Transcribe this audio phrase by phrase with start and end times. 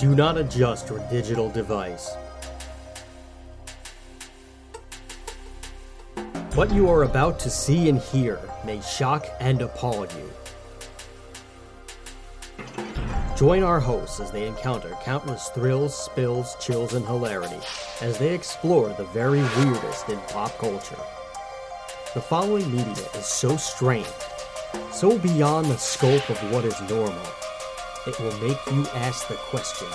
[0.00, 2.14] Do not adjust your digital device.
[6.54, 10.32] What you are about to see and hear may shock and appall you.
[13.36, 17.60] Join our hosts as they encounter countless thrills, spills, chills, and hilarity
[18.00, 20.96] as they explore the very weirdest in pop culture.
[22.14, 24.06] The following media is so strange,
[24.92, 27.26] so beyond the scope of what is normal,
[28.06, 29.88] it will make you ask the question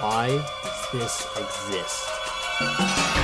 [0.00, 0.28] why
[0.62, 3.23] does this exist?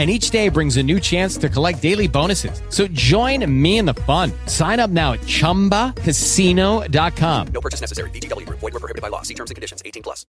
[0.00, 2.62] and each day brings a new chance to collect daily bonuses.
[2.70, 4.32] So join me in the fun.
[4.46, 7.46] Sign up now at ChumbaCasino.com.
[7.48, 8.08] No purchase necessary.
[8.08, 8.48] VGW.
[8.48, 9.20] Void were prohibited by law.
[9.20, 9.82] See terms and conditions.
[9.84, 10.24] 18 plus.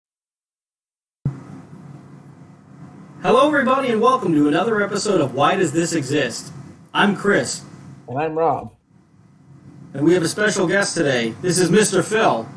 [3.22, 6.52] Hello, everybody, and welcome to another episode of Why Does This Exist?
[6.92, 7.64] I'm Chris.
[8.08, 8.74] And I'm Rob.
[9.94, 11.36] And we have a special guest today.
[11.44, 12.04] This is Mr.
[12.04, 12.50] Phil.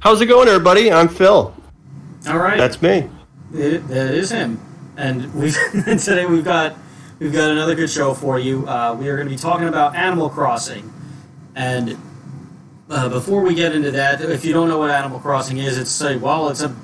[0.00, 0.92] How's it going, everybody?
[0.92, 1.56] I'm Phil.
[2.28, 2.58] All right.
[2.58, 3.08] That's me.
[3.54, 4.60] It, that is him.
[4.96, 5.50] And we
[5.98, 6.76] today we've got
[7.18, 8.68] we've got another good show for you.
[8.68, 10.92] Uh, we are going to be talking about Animal Crossing.
[11.56, 11.98] And
[12.88, 16.00] uh, before we get into that, if you don't know what Animal Crossing is, it's
[16.00, 16.74] a, well, it's a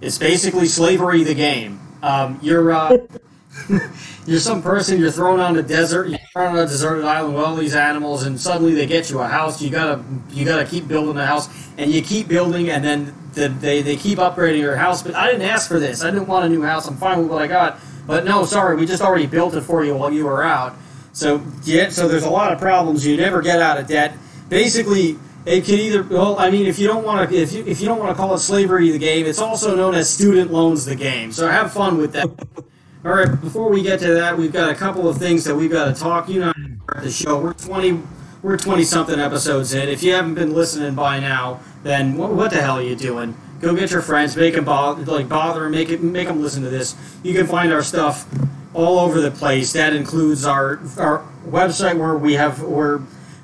[0.00, 1.80] it's basically slavery the game.
[2.02, 2.96] Um, you're uh,
[4.26, 4.98] you're some person.
[4.98, 6.08] You're thrown on a desert.
[6.08, 9.20] You're thrown on a deserted island with all these animals, and suddenly they get you
[9.20, 9.60] a house.
[9.60, 13.48] You gotta you gotta keep building a house, and you keep building, and then the,
[13.48, 15.02] they they keep upgrading your house.
[15.02, 16.02] But I didn't ask for this.
[16.02, 16.86] I didn't want a new house.
[16.88, 17.78] I'm fine with what I got.
[18.06, 20.76] But no, sorry, we just already built it for you while you were out.
[21.12, 23.06] So yeah, so there's a lot of problems.
[23.06, 24.16] You never get out of debt.
[24.48, 27.80] Basically, it can either well, I mean, if you don't want to if you if
[27.80, 30.84] you don't want to call it slavery the game, it's also known as student loans
[30.84, 31.32] the game.
[31.32, 32.28] So have fun with that.
[33.06, 35.70] All right, before we get to that, we've got a couple of things that we've
[35.70, 36.28] got to talk.
[36.28, 36.52] You know,
[37.00, 38.02] the show we're twenty
[38.42, 39.88] we're twenty something episodes in.
[39.88, 43.36] If you haven't been listening by now, then what, what the hell are you doing?
[43.60, 46.68] Go get your friends, make them bother, like bother, make it, make them listen to
[46.68, 46.96] this.
[47.22, 48.26] You can find our stuff
[48.74, 49.72] all over the place.
[49.72, 53.02] That includes our our website where we have where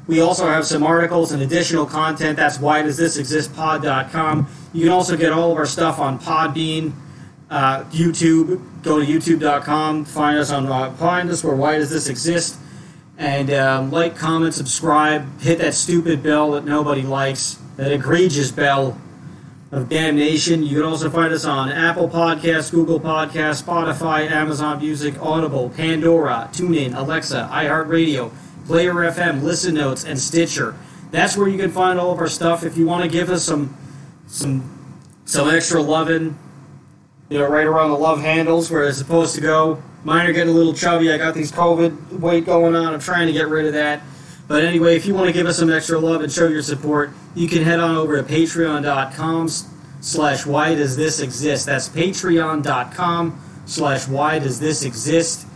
[0.08, 2.36] We also have some articles and additional content.
[2.36, 4.48] That's why does this exist pod.com.
[4.72, 6.94] You can also get all of our stuff on Podbean,
[7.52, 8.60] uh, YouTube.
[8.82, 12.58] Go to youtube.com, find us on uh, find us where why does this exist,
[13.18, 18.98] and um, like, comment, subscribe, hit that stupid bell that nobody likes, that egregious bell
[19.70, 20.62] of damnation.
[20.62, 26.48] You can also find us on Apple Podcasts, Google Podcasts, Spotify, Amazon Music, Audible, Pandora,
[26.52, 28.32] TuneIn, Alexa, iHeartRadio,
[28.66, 30.74] Player FM, Listen Notes, and Stitcher.
[31.10, 32.64] That's where you can find all of our stuff.
[32.64, 33.76] If you want to give us some
[34.26, 36.38] some some extra loving,
[37.32, 39.82] you know, right around the love handles where it's supposed to go.
[40.04, 41.10] Mine are getting a little chubby.
[41.10, 42.92] I got these COVID weight going on.
[42.92, 44.02] I'm trying to get rid of that.
[44.48, 47.10] But anyway, if you want to give us some extra love and show your support,
[47.34, 49.48] you can head on over to patreon.com
[50.02, 51.64] slash why does this exist.
[51.64, 55.46] That's patreon.com slash why does this exist.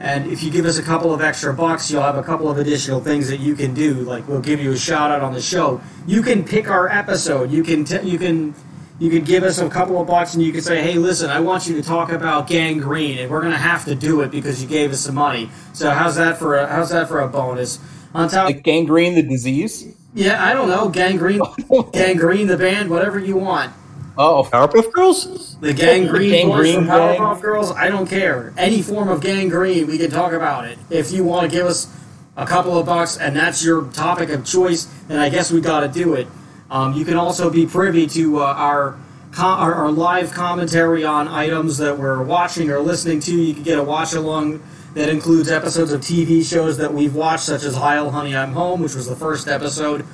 [0.00, 2.58] And if you give us a couple of extra bucks, you'll have a couple of
[2.58, 3.94] additional things that you can do.
[3.94, 5.80] Like we'll give you a shout out on the show.
[6.08, 7.52] You can pick our episode.
[7.52, 8.54] You can you can
[8.98, 11.40] you could give us a couple of bucks and you could say, "Hey, listen, I
[11.40, 14.62] want you to talk about gangrene, and we're going to have to do it because
[14.62, 17.78] you gave us some money." So how's that for a how's that for a bonus?
[18.14, 19.94] On top, like gangrene, the disease.
[20.14, 21.40] Yeah, I don't know, gangrene,
[21.92, 23.72] gangrene, the band, whatever you want.
[24.16, 25.56] Oh, Powerpuff Girls?
[25.56, 27.18] The gangrene, Gangrene boys from gang?
[27.18, 27.72] Powerpuff Girls?
[27.72, 28.54] I don't care.
[28.56, 30.78] Any form of gangrene, we can talk about it.
[30.88, 31.92] If you want to give us
[32.36, 35.80] a couple of bucks and that's your topic of choice, then I guess we got
[35.80, 36.28] to do it.
[36.74, 38.98] Um, you can also be privy to uh, our,
[39.38, 43.32] our our live commentary on items that we're watching or listening to.
[43.32, 44.60] You can get a watch along
[44.94, 48.82] that includes episodes of TV shows that we've watched, such as Heil, Honey, I'm Home,
[48.82, 50.04] which was the first episode,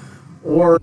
[0.44, 0.82] or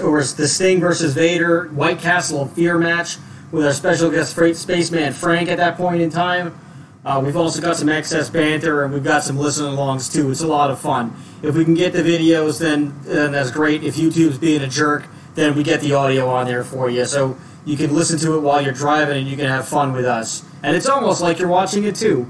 [0.00, 3.16] or the Sting versus Vader White Castle of Fear match
[3.50, 6.56] with our special guest freight spaceman Frank at that point in time.
[7.04, 10.30] Uh, we've also got some excess banter and we've got some listen alongs too.
[10.30, 11.14] It's a lot of fun.
[11.42, 13.84] If we can get the videos, then, then that's great.
[13.84, 17.04] If YouTube's being a jerk, then we get the audio on there for you.
[17.04, 17.36] So
[17.66, 20.44] you can listen to it while you're driving and you can have fun with us.
[20.62, 22.26] And it's almost like you're watching it too.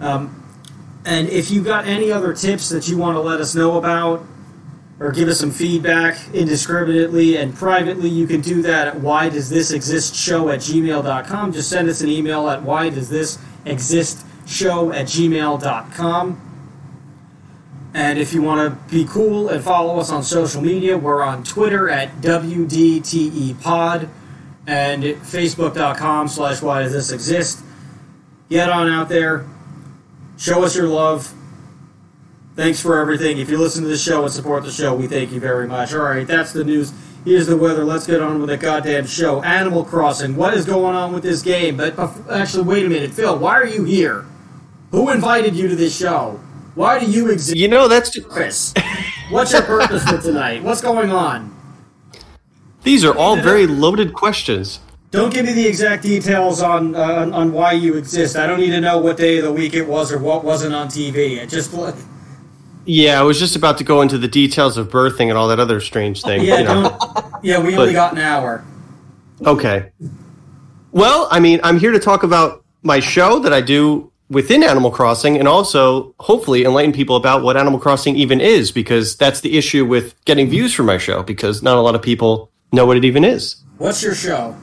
[0.00, 0.42] Um,
[1.06, 4.26] and if you've got any other tips that you want to let us know about,
[5.00, 9.50] or give us some feedback indiscriminately and privately, you can do that at why does
[9.50, 11.52] this exist show at gmail.com.
[11.52, 16.40] Just send us an email at why does this exist show at gmail.com.
[17.94, 21.44] And if you want to be cool and follow us on social media, we're on
[21.44, 24.08] Twitter at WDTEPod
[24.66, 27.64] and Facebook.com slash why does this exist.
[28.50, 29.46] Get on out there,
[30.36, 31.32] show us your love.
[32.56, 33.38] Thanks for everything.
[33.38, 35.92] If you listen to the show and support the show, we thank you very much.
[35.92, 36.92] All right, that's the news.
[37.24, 37.84] Here's the weather.
[37.84, 39.42] Let's get on with the goddamn show.
[39.42, 40.36] Animal Crossing.
[40.36, 41.78] What is going on with this game?
[41.78, 43.38] But bef- actually, wait a minute, Phil.
[43.38, 44.26] Why are you here?
[44.90, 46.38] Who invited you to this show?
[46.74, 47.56] Why do you exist?
[47.56, 48.74] You know, that's Chris.
[49.30, 50.62] What's your purpose for tonight?
[50.62, 51.50] What's going on?
[52.82, 54.80] these are all very loaded questions.
[55.10, 58.36] Don't give me the exact details on, uh, on on why you exist.
[58.36, 60.74] I don't need to know what day of the week it was or what wasn't
[60.74, 61.38] on TV.
[61.38, 61.72] It just
[62.86, 65.60] Yeah, I was just about to go into the details of birthing and all that
[65.60, 66.42] other strange thing.
[66.42, 66.98] yeah, you know.
[66.98, 67.58] don't yeah.
[67.58, 68.64] We only got an hour.
[69.44, 69.90] Okay.
[70.92, 74.90] Well, I mean, I'm here to talk about my show that I do within Animal
[74.90, 79.58] Crossing and also hopefully enlighten people about what Animal Crossing even is because that's the
[79.58, 82.96] issue with getting views for my show because not a lot of people know what
[82.96, 83.56] it even is.
[83.78, 84.56] What's your show?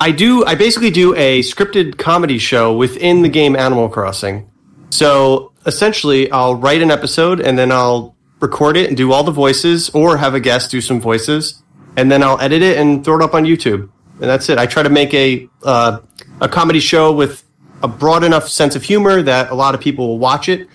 [0.00, 4.50] I do I basically do a scripted comedy show within the game Animal Crossing.
[4.94, 9.32] So essentially I'll write an episode and then I'll record it and do all the
[9.32, 11.60] voices or have a guest do some voices
[11.96, 13.90] and then I'll edit it and throw it up on YouTube.
[14.20, 14.56] And that's it.
[14.56, 15.98] I try to make a uh,
[16.40, 17.42] a comedy show with
[17.82, 20.68] a broad enough sense of humor that a lot of people will watch it.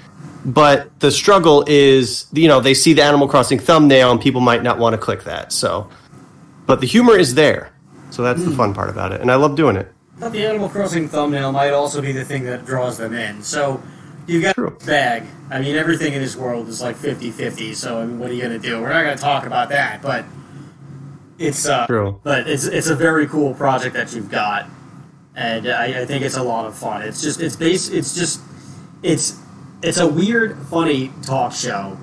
[0.44, 4.64] But the struggle is, you know, they see the Animal Crossing thumbnail and people might
[4.64, 5.54] not want to click that.
[5.54, 5.90] So,
[6.66, 7.72] but the humor is there.
[8.12, 9.22] So that's the fun part about it.
[9.22, 9.90] And I love doing it.
[10.20, 13.42] But the Animal Crossing thumbnail might also be the thing that draws them in.
[13.44, 13.82] So
[14.30, 15.24] you got a bag.
[15.50, 17.76] I mean, everything in this world is like 50-50.
[17.76, 18.82] So I mean, what are you going to do?
[18.82, 20.26] We're not going to talk about that, but
[21.38, 22.20] it's uh, True.
[22.24, 24.68] but it's it's a very cool project that you've got,
[25.36, 27.02] and I, I think it's a lot of fun.
[27.02, 28.42] It's just it's base it's just
[29.02, 29.40] it's
[29.82, 31.98] it's a weird, funny talk show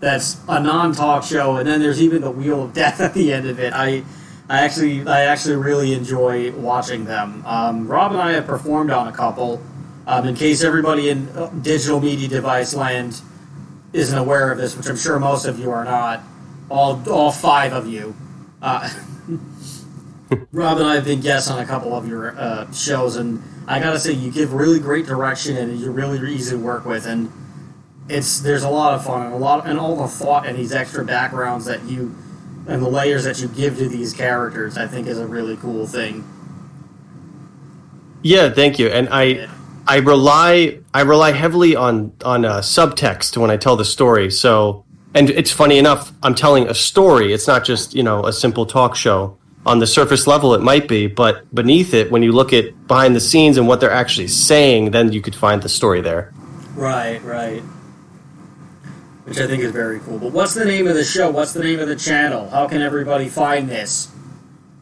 [0.00, 3.48] that's a non-talk show, and then there's even the Wheel of Death at the end
[3.48, 3.72] of it.
[3.72, 4.04] I
[4.48, 7.42] I actually I actually really enjoy watching them.
[7.44, 9.60] Um, Rob and I have performed on a couple.
[10.08, 13.20] Um, in case everybody in uh, digital media device land
[13.92, 16.22] isn't aware of this, which I'm sure most of you are not,
[16.70, 18.16] all all five of you.
[18.62, 18.88] Uh,
[20.50, 23.80] Rob and I have been guests on a couple of your uh, shows, and I
[23.80, 27.04] gotta say, you give really great direction, and you're really easy to work with.
[27.04, 27.30] And
[28.08, 30.72] it's there's a lot of fun and a lot and all the thought and these
[30.72, 32.14] extra backgrounds that you
[32.66, 34.78] and the layers that you give to these characters.
[34.78, 36.24] I think is a really cool thing.
[38.22, 38.88] Yeah, thank you.
[38.88, 39.48] And I
[39.88, 44.30] I rely I rely heavily on on uh, subtext when I tell the story.
[44.30, 47.32] So, and it's funny enough, I'm telling a story.
[47.32, 49.36] It's not just you know a simple talk show.
[49.66, 53.14] On the surface level, it might be, but beneath it, when you look at behind
[53.16, 56.32] the scenes and what they're actually saying, then you could find the story there.
[56.74, 57.60] Right, right.
[59.24, 60.18] Which I think is very cool.
[60.18, 61.30] But what's the name of the show?
[61.30, 62.48] What's the name of the channel?
[62.48, 64.10] How can everybody find this?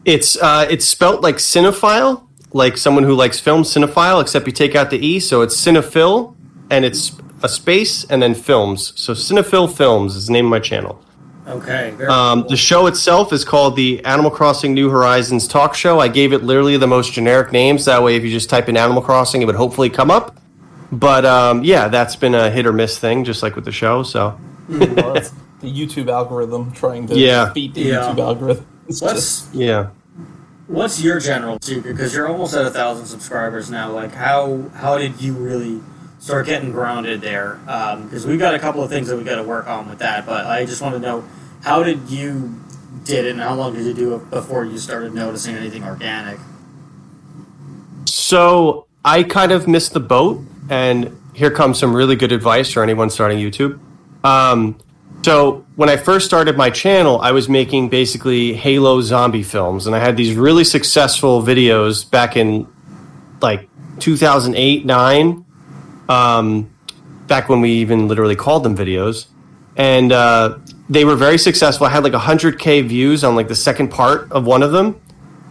[0.05, 2.26] It's uh, it's spelt like cinephile,
[2.57, 6.35] like someone who likes film, cinephile, except you take out the e, so it's cinephil,
[6.69, 8.91] and it's a space and then films.
[8.95, 11.01] So cinephil films is the name of my channel.
[11.47, 11.91] Okay.
[12.07, 12.49] Um, cool.
[12.49, 15.97] the show itself is called the Animal Crossing New Horizons Talk Show.
[15.99, 17.85] I gave it literally the most generic names.
[17.85, 20.35] That way, if you just type in Animal Crossing, it would hopefully come up.
[20.91, 24.03] But um, yeah, that's been a hit or miss thing, just like with the show.
[24.03, 24.37] So
[24.67, 27.51] Well, it's the YouTube algorithm trying to Yeah.
[27.53, 27.95] beat the Yeah.
[28.13, 28.65] YouTube algorithm.
[28.89, 29.87] It's What's just yeah.
[30.67, 31.93] What's your general secret?
[31.93, 33.91] Because you're almost at a thousand subscribers now.
[33.91, 35.81] Like how how did you really
[36.19, 37.59] start getting grounded there?
[37.65, 40.25] Because we've got a couple of things that we got to work on with that.
[40.25, 41.23] But I just want to know
[41.63, 42.59] how did you
[43.03, 46.39] did it, and how long did you do it before you started noticing anything organic?
[48.05, 52.83] So I kind of missed the boat, and here comes some really good advice for
[52.83, 53.79] anyone starting YouTube.
[54.23, 54.77] Um,
[55.23, 59.95] so when I first started my channel, I was making basically Halo zombie films, and
[59.95, 62.67] I had these really successful videos back in
[63.41, 63.69] like
[63.99, 65.45] 2008, nine,
[66.07, 66.69] um,
[67.27, 69.27] back when we even literally called them videos,
[69.75, 70.57] and uh,
[70.89, 71.85] they were very successful.
[71.85, 74.99] I had like 100k views on like the second part of one of them,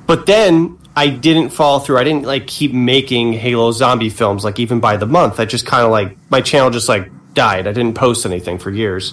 [0.06, 1.98] but then I didn't follow through.
[1.98, 5.38] I didn't like keep making Halo zombie films like even by the month.
[5.38, 7.66] I just kind of like my channel just like died.
[7.66, 9.12] I didn't post anything for years.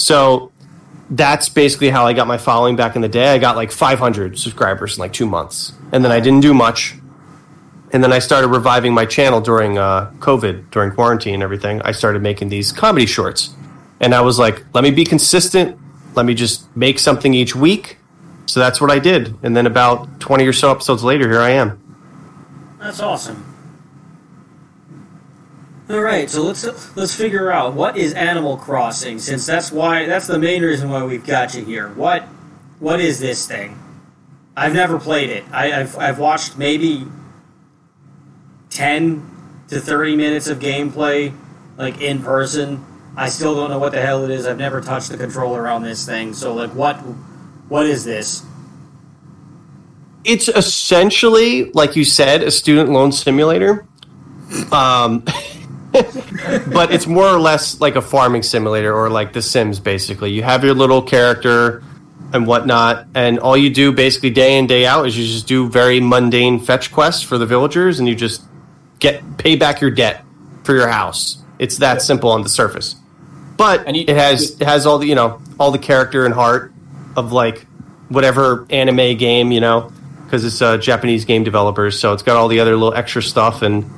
[0.00, 0.50] So
[1.10, 3.34] that's basically how I got my following back in the day.
[3.34, 5.72] I got like 500 subscribers in like 2 months.
[5.92, 6.94] And then I didn't do much.
[7.92, 11.82] And then I started reviving my channel during uh, COVID, during quarantine and everything.
[11.82, 13.54] I started making these comedy shorts.
[14.00, 15.76] And I was like, let me be consistent.
[16.14, 17.98] Let me just make something each week.
[18.46, 19.36] So that's what I did.
[19.42, 21.80] And then about 20 or so episodes later, here I am.
[22.78, 23.49] That's awesome.
[25.90, 30.28] All right, so let's let's figure out what is Animal Crossing, since that's why that's
[30.28, 31.88] the main reason why we've got you here.
[31.88, 32.22] What
[32.78, 33.76] what is this thing?
[34.56, 35.42] I've never played it.
[35.50, 37.08] I, I've I've watched maybe
[38.68, 39.28] ten
[39.66, 41.36] to thirty minutes of gameplay,
[41.76, 42.86] like in person.
[43.16, 44.46] I still don't know what the hell it is.
[44.46, 46.34] I've never touched the controller on this thing.
[46.34, 46.98] So like, what
[47.68, 48.46] what is this?
[50.22, 53.88] It's essentially, like you said, a student loan simulator.
[54.70, 55.24] Um,
[56.72, 60.30] but it's more or less like a farming simulator or like The Sims, basically.
[60.30, 61.82] You have your little character
[62.32, 65.68] and whatnot, and all you do basically day in, day out is you just do
[65.68, 68.42] very mundane fetch quests for the villagers and you just
[69.00, 70.24] get pay back your debt
[70.62, 71.42] for your house.
[71.58, 72.94] It's that simple on the surface.
[73.56, 76.72] But it has it has all the you know all the character and heart
[77.16, 77.66] of like
[78.08, 79.92] whatever anime game you know
[80.24, 83.62] because it's uh, Japanese game developers, so it's got all the other little extra stuff
[83.62, 83.90] and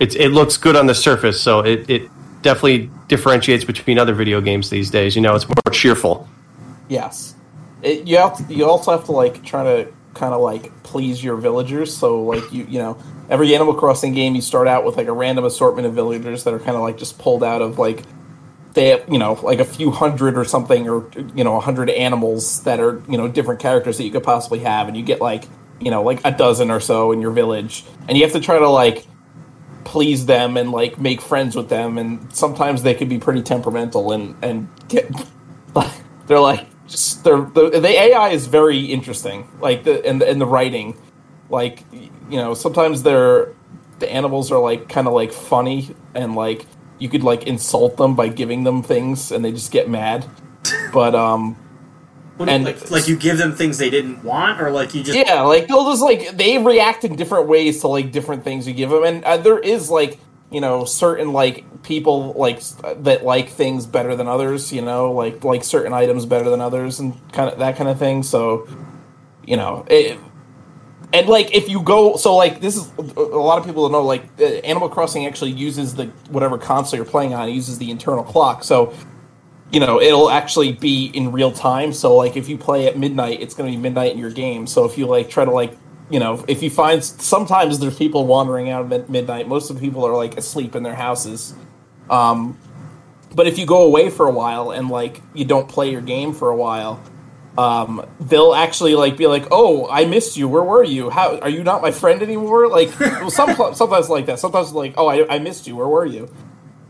[0.00, 1.40] it's it looks good on the surface.
[1.40, 2.10] So it, it
[2.42, 5.16] definitely differentiates between other video games these days.
[5.16, 6.28] You know, it's more cheerful.
[6.88, 7.34] Yes,
[7.82, 11.22] it, you have to, you also have to like try to kind of like please
[11.22, 11.96] your villagers.
[11.96, 15.12] So like you you know every Animal Crossing game you start out with like a
[15.12, 18.04] random assortment of villagers that are kind of like just pulled out of like
[18.74, 21.90] they have you know like a few hundred or something or you know a hundred
[21.90, 25.20] animals that are you know different characters that you could possibly have and you get
[25.20, 25.44] like
[25.80, 28.58] you know like a dozen or so in your village and you have to try
[28.58, 29.06] to like
[29.88, 34.12] please them and like make friends with them and sometimes they can be pretty temperamental
[34.12, 35.10] and and get
[36.26, 40.46] they're like just they're the, the AI is very interesting like the and and the
[40.46, 40.94] writing
[41.48, 43.54] like you know sometimes they're
[43.98, 46.66] the animals are like kind of like funny and like
[46.98, 50.26] you could like insult them by giving them things and they just get mad.
[50.92, 51.56] But um
[52.38, 55.18] What And- like, like you give them things they didn't want, or like you just
[55.18, 58.74] yeah, like they'll just like they react in different ways to like different things you
[58.74, 60.18] give them, and uh, there is like
[60.50, 62.62] you know certain like people like
[62.98, 67.00] that like things better than others, you know, like like certain items better than others,
[67.00, 68.22] and kind of that kind of thing.
[68.22, 68.68] So
[69.44, 70.16] you know, it,
[71.12, 74.02] and like if you go, so like this is a lot of people don't know,
[74.06, 77.90] like uh, Animal Crossing actually uses the whatever console you're playing on it uses the
[77.90, 78.94] internal clock, so
[79.70, 83.40] you know it'll actually be in real time so like if you play at midnight
[83.40, 85.76] it's going to be midnight in your game so if you like try to like
[86.10, 89.82] you know if you find sometimes there's people wandering out at midnight most of the
[89.82, 91.54] people are like asleep in their houses
[92.08, 92.58] um
[93.34, 96.32] but if you go away for a while and like you don't play your game
[96.32, 97.02] for a while,
[97.56, 100.48] um, they'll actually like be like, "Oh, I missed you.
[100.48, 101.10] Where were you?
[101.10, 104.38] How are you not my friend anymore?" Like well, some sometimes like that.
[104.38, 105.76] Sometimes like, "Oh, I, I missed you.
[105.76, 106.32] Where were you?"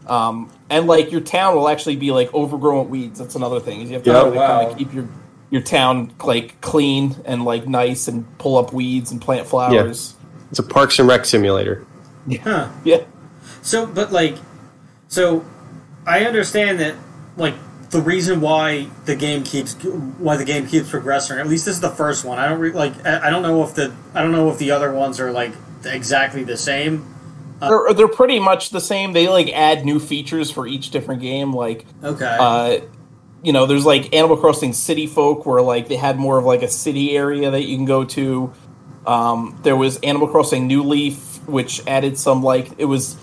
[0.07, 3.19] Um, and like your town will actually be like overgrown with weeds.
[3.19, 3.81] That's another thing.
[3.81, 4.61] is You have to Yeah, really wow.
[4.61, 5.09] kind of keep your
[5.51, 10.15] your town like clean and like nice and pull up weeds and plant flowers.
[10.51, 11.85] It's a Parks and Rec simulator.
[12.43, 12.69] Huh.
[12.85, 13.05] Yeah.
[13.63, 14.37] So, but like,
[15.09, 15.47] so
[16.07, 16.95] I understand that
[17.39, 17.55] like
[17.91, 19.73] the reason why the game keeps
[20.19, 21.39] why the game keeps progressing.
[21.39, 22.39] At least this is the first one.
[22.39, 22.93] I don't re- like.
[23.07, 25.53] I I don't know if the I don't know if the other ones are like
[25.87, 27.07] exactly the same.
[27.61, 29.13] They're they're pretty much the same.
[29.13, 31.53] They like add new features for each different game.
[31.53, 32.37] Like Okay.
[32.39, 32.79] uh,
[33.43, 36.63] you know, there's like Animal Crossing City Folk, where like they had more of like
[36.63, 38.53] a city area that you can go to.
[39.07, 43.17] Um, there was Animal Crossing New Leaf, which added some like it was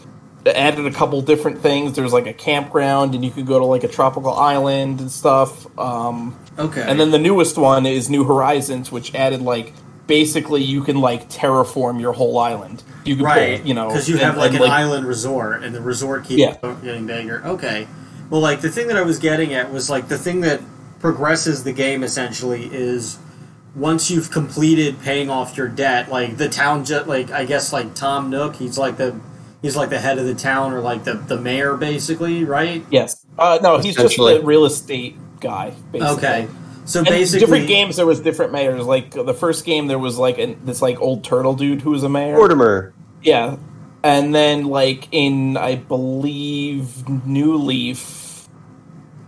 [0.45, 1.93] added a couple different things.
[1.93, 5.67] There's like a campground, and you could go to like a tropical island and stuff.
[5.77, 6.81] Um, okay.
[6.87, 9.73] and then the newest one is New Horizons, which added like
[10.07, 12.83] basically you can like terraform your whole island.
[13.05, 15.63] You can right, put, you know, because you and- have like and, an island resort,
[15.63, 16.55] and the resort keeps Yeah.
[16.83, 17.41] getting bigger.
[17.45, 17.87] Okay,
[18.29, 20.61] well, like the thing that I was getting at was like the thing that
[20.99, 23.17] progresses the game essentially is
[23.75, 27.93] once you've completed paying off your debt, like the town, ju- like I guess like
[27.93, 29.15] Tom Nook, he's like the
[29.61, 32.83] he's like the head of the town or like the the mayor basically, right?
[32.89, 33.25] Yes.
[33.37, 34.37] Uh, no, he's just Essentially.
[34.39, 35.73] the real estate guy.
[35.91, 36.15] Basically.
[36.17, 36.47] Okay,
[36.85, 38.85] so And basically, different games there was different mayors.
[38.85, 42.03] Like the first game, there was like an, this like old turtle dude who was
[42.03, 42.37] a mayor.
[42.37, 42.93] Tortimer.
[43.21, 43.57] Yeah,
[44.03, 48.47] and then like in I believe New Leaf.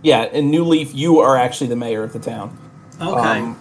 [0.02, 2.56] Yeah, in New Leaf, you are actually the mayor of the town.
[3.00, 3.40] Okay.
[3.40, 3.58] Um,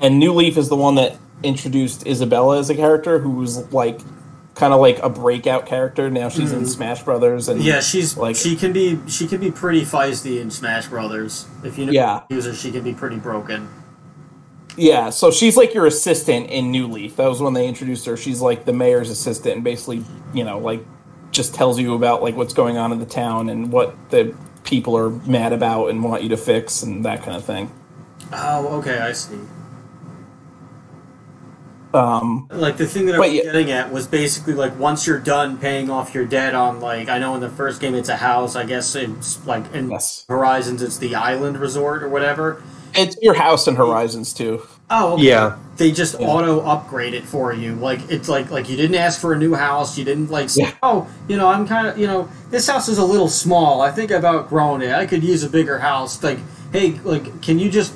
[0.00, 4.00] and New Leaf is the one that introduced Isabelle as a character who was like
[4.58, 6.10] kind of like a breakout character.
[6.10, 6.68] Now she's in Mhm.
[6.68, 10.50] Smash Brothers and yeah, she's like she can be she can be pretty feisty in
[10.50, 11.46] Smash Brothers.
[11.62, 12.20] If you know Yeah.
[12.28, 13.68] user, she can be pretty broken.
[14.76, 17.16] Yeah, so she's like your assistant in New Leaf.
[17.16, 18.16] That was when they introduced her.
[18.16, 20.84] She's like the mayor's assistant and basically, you know, like
[21.30, 24.96] just tells you about like what's going on in the town and what the people
[24.96, 27.70] are mad about and want you to fix and that kind of thing.
[28.32, 29.38] Oh, okay, I see.
[31.94, 35.06] Um Like the thing that I But was yeah- getting at was basically like once
[35.06, 38.08] you're done paying off your debt on like I know in the first game it's
[38.10, 38.56] a house.
[38.56, 39.96] I guess it's like in
[40.28, 42.62] Horizons it's the island resort or whatever.
[42.94, 44.62] it's your house in Horizons too.
[44.90, 45.24] Oh, okay.
[45.24, 45.56] Yeah.
[45.76, 47.74] They just auto upgrade it for you.
[47.74, 49.96] Like it's like like you didn't ask for a new house.
[49.96, 52.98] You didn't like say, oh, you know, I'm kind of you know this house is
[52.98, 53.80] a little small.
[53.82, 54.92] I think I've outgrown it.
[54.92, 56.22] I could use a bigger house.
[56.22, 56.38] Like,
[56.72, 57.92] hey, like, can you just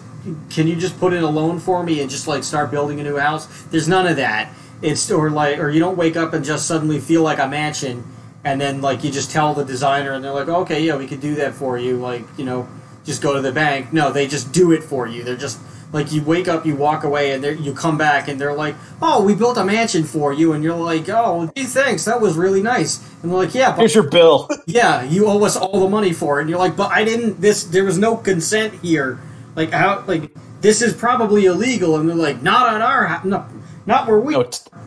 [0.51, 3.03] can you just put in a loan for me and just like start building a
[3.03, 3.47] new house?
[3.65, 4.53] There's none of that.
[4.81, 8.05] It's or like or you don't wake up and just suddenly feel like a mansion,
[8.45, 11.21] and then like you just tell the designer and they're like, okay, yeah, we could
[11.21, 11.97] do that for you.
[11.97, 12.69] Like you know,
[13.05, 13.93] just go to the bank.
[13.93, 15.23] No, they just do it for you.
[15.23, 15.61] They're just
[15.93, 19.23] like you wake up, you walk away, and you come back, and they're like, "Oh,
[19.23, 22.63] we built a mansion for you," and you're like, "Oh, gee, thanks, that was really
[22.63, 24.49] nice." And they're like, "Yeah, but Here's your bill.
[24.67, 27.41] yeah, you owe us all the money for it." And you're like, "But I didn't.
[27.41, 29.21] This there was no consent here.
[29.55, 30.05] Like how?
[30.07, 33.47] Like this is probably illegal." And they're like, "Not on our, no,
[33.87, 34.37] not where we."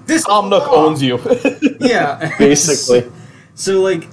[0.05, 1.19] this Tom Nook owns you.
[1.79, 3.11] yeah, Basically.
[3.55, 4.07] so like,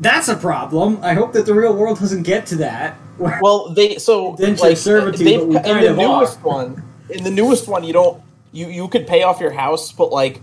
[0.00, 0.98] that's a problem.
[1.02, 2.98] I hope that the real world doesn't get to that.
[3.40, 6.48] Well, they so like servitude, in the newest are.
[6.48, 6.82] one.
[7.08, 10.42] In the newest one, you don't you you could pay off your house, but like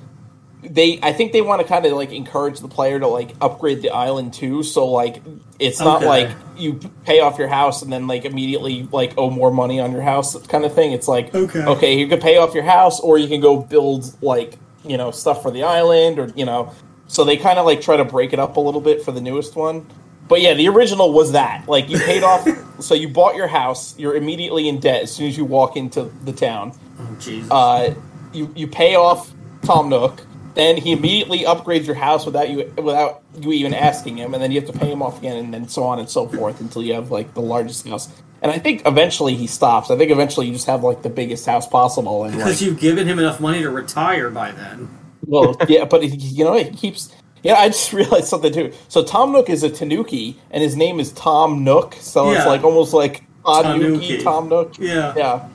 [0.64, 3.82] they I think they want to kind of like encourage the player to like upgrade
[3.82, 4.64] the island too.
[4.64, 5.22] So like
[5.60, 6.08] it's not Okay.
[6.08, 9.92] like you pay off your house and then like immediately like owe more money on
[9.92, 10.92] your house kind of thing.
[10.92, 11.64] It's like Okay.
[11.64, 15.12] okay, you can pay off your house or you can go build like you know
[15.12, 16.72] stuff for the island or you know.
[17.08, 19.22] So they kind of like try to break it up a little bit for the
[19.22, 19.86] newest one.
[20.30, 21.68] But yeah, the original was that.
[21.68, 22.48] Like you paid off,
[22.80, 23.98] so you bought your house.
[24.00, 26.72] You're immediately in debt as soon as you walk into the town.
[27.00, 27.52] Oh, Jesus.
[27.52, 27.96] Uh,
[28.32, 29.30] you you pay off
[29.64, 34.34] Tom Nook, then he immediately upgrades your house without you without you even asking him,
[34.34, 36.28] and then you have to pay him off again, and then so on and so
[36.28, 38.10] forth until you have like the largest house.
[38.42, 39.92] And I think eventually he stops.
[39.92, 42.80] I think eventually you just have like the biggest house possible, and like because you've
[42.80, 44.90] given him enough money to retire by then.
[45.26, 47.14] well, yeah, but he- you know, it keeps.
[47.44, 48.72] Yeah, I just realized something too.
[48.88, 51.96] So Tom Nook is a Tanuki, and his name is Tom Nook.
[52.00, 54.24] So it's like almost like Tanuki, Tanuki.
[54.24, 54.78] Tom Nook.
[54.80, 55.14] Yeah.
[55.16, 55.48] yeah.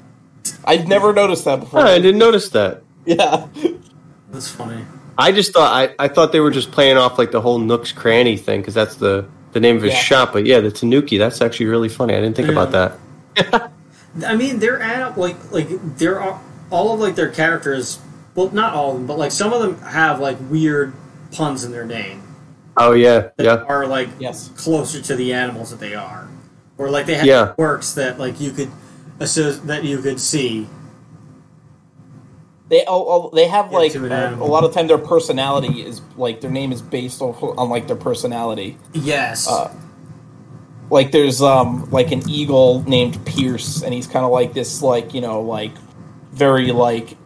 [0.64, 1.80] I'd never noticed that before.
[1.80, 2.82] Oh, I didn't notice that.
[3.04, 3.46] Yeah,
[4.30, 4.84] That's funny.
[5.18, 7.92] I just thought I, I thought they were just playing off like the whole Nook's
[7.92, 10.00] Cranny thing because that's the the name of his Yeah.
[10.00, 10.32] shop.
[10.32, 12.14] But yeah, the Tanuki that's actually really funny.
[12.14, 12.98] I didn't think about that.
[14.26, 17.98] I mean, they're at like like they're all, all of like their characters.
[18.34, 20.92] Well, not all of them, but like some of them have like weird
[21.32, 22.22] puns in their name.
[22.76, 23.54] Oh yeah, that yeah.
[23.66, 24.50] are like Yes.
[24.56, 26.28] closer to the animals that they are,
[26.76, 27.54] or like they have Yeah.
[27.56, 28.70] works that like you could
[29.18, 30.68] associ- that you could see.
[32.68, 35.82] They oh, oh, they have Yeah, like to uh, a lot of time their personality
[35.82, 38.76] is like their name is based on, on like their personality.
[38.92, 39.48] Yes.
[39.48, 39.72] Uh,
[40.90, 45.14] like there's um like an eagle named Pierce, and he's kind of like this like
[45.14, 45.72] you know like
[46.32, 47.16] very like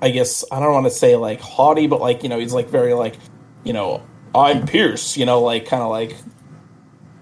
[0.00, 2.68] I guess I don't want to say like haughty, but like you know he's like
[2.68, 3.16] very like
[3.64, 4.02] you know
[4.34, 6.16] I'm Pierce, you know like kind of like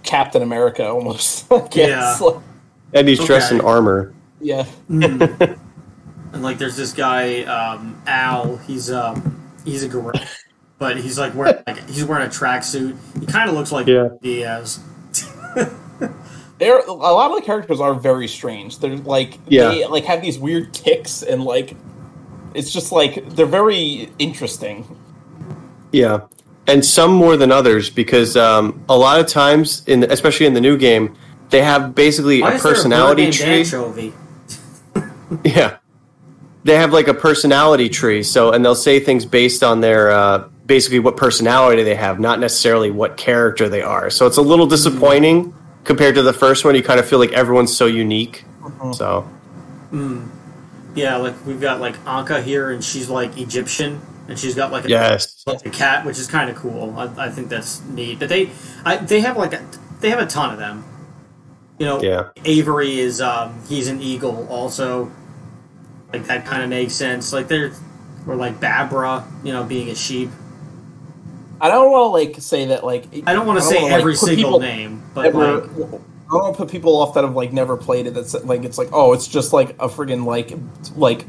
[0.05, 1.51] Captain America almost.
[1.53, 2.21] I guess.
[2.21, 2.27] Yeah.
[2.27, 2.43] Like,
[2.93, 4.15] And he's dressed in armor.
[4.41, 4.67] yeah.
[4.89, 5.59] and
[6.45, 8.57] like there's this guy um, Al.
[8.59, 10.27] He's um he's a gorilla,
[10.79, 12.97] but he's like wearing like he's wearing a tracksuit.
[13.19, 14.09] He kind of looks like Yeah.
[14.23, 14.81] Diaz.
[16.57, 18.79] There, a lot of the characters are very strange.
[18.79, 19.71] They're like Yeah.
[19.71, 21.75] they like have these weird ticks and like
[22.55, 24.87] it's just like they're very interesting.
[25.91, 26.21] Yeah,
[26.69, 30.61] and some more than others because um, a lot of times, in especially in the
[30.61, 31.17] new game,
[31.51, 33.61] they have basically Why a is there a personality named tree.
[33.61, 34.13] Anchovy?
[35.45, 35.79] Yeah,
[36.65, 38.23] they have like a personality tree.
[38.23, 42.41] So, and they'll say things based on their uh, basically what personality they have, not
[42.41, 44.11] necessarily what character they are.
[44.11, 46.75] So it's a little disappointing compared to the first one.
[46.75, 48.45] You kind of feel like everyone's so unique.
[48.95, 49.29] So
[50.95, 54.85] Yeah, like we've got like Ankha here, and she's like Egyptian, and she's got like
[54.85, 56.95] a, yes, like a cat, which is kind of cool.
[56.97, 58.21] I, I think that's neat.
[58.21, 58.51] But they,
[58.85, 59.67] I, they have like a,
[60.01, 60.85] they have a ton of them.
[61.79, 62.29] You know, Yeah.
[62.45, 65.11] Avery is um, he's an eagle also.
[66.15, 67.33] Like that kind of makes sense.
[67.33, 67.73] Like they're
[68.27, 70.31] or like Baabara, you know, being a sheep.
[71.61, 74.13] I don't want to like say that like I don't want to say wanna, every
[74.13, 77.25] like, single people name, but ever- like I don't want to put people off that
[77.25, 78.15] have like never played it.
[78.15, 80.53] That's like it's like oh, it's just like a friggin' like
[80.97, 81.27] like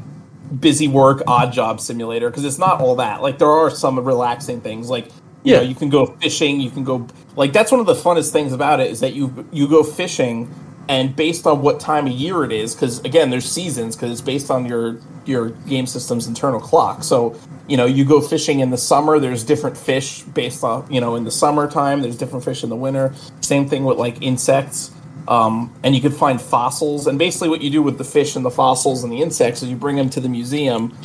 [0.60, 3.22] busy work odd job simulator because it's not all that.
[3.22, 5.06] Like there are some relaxing things like
[5.42, 5.56] you Yeah.
[5.58, 8.52] know you can go fishing, you can go like that's one of the funnest things
[8.52, 10.52] about it is that you you go fishing
[10.88, 14.20] and based on what time of year it is because again there's seasons because it's
[14.20, 17.02] based on your your game system's internal clock.
[17.02, 21.00] So you know you go fishing in the summer there's different fish based on you
[21.00, 23.14] know in the summertime there's different fish in the winter.
[23.40, 24.92] Same thing with like insects
[25.28, 27.06] um, and you can find fossils.
[27.06, 29.68] And basically what you do with the fish and the fossils and the insects is
[29.68, 30.96] you bring them to the museum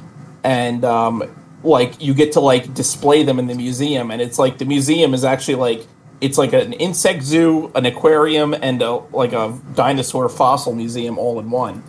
[0.43, 1.23] and um,
[1.63, 4.11] like you get to like display them in the museum.
[4.11, 5.87] And it's like the museum is actually like
[6.21, 11.39] it's like an insect zoo an aquarium and a like a dinosaur fossil museum all
[11.39, 11.83] in one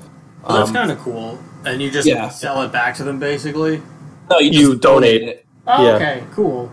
[0.46, 1.38] well, that's Um, kind of cool.
[1.64, 2.28] And you just yeah.
[2.28, 3.80] sell it back to them, basically.
[4.28, 5.92] no you, You just donate it Oh, Yeah.
[5.94, 6.68] okay, cool.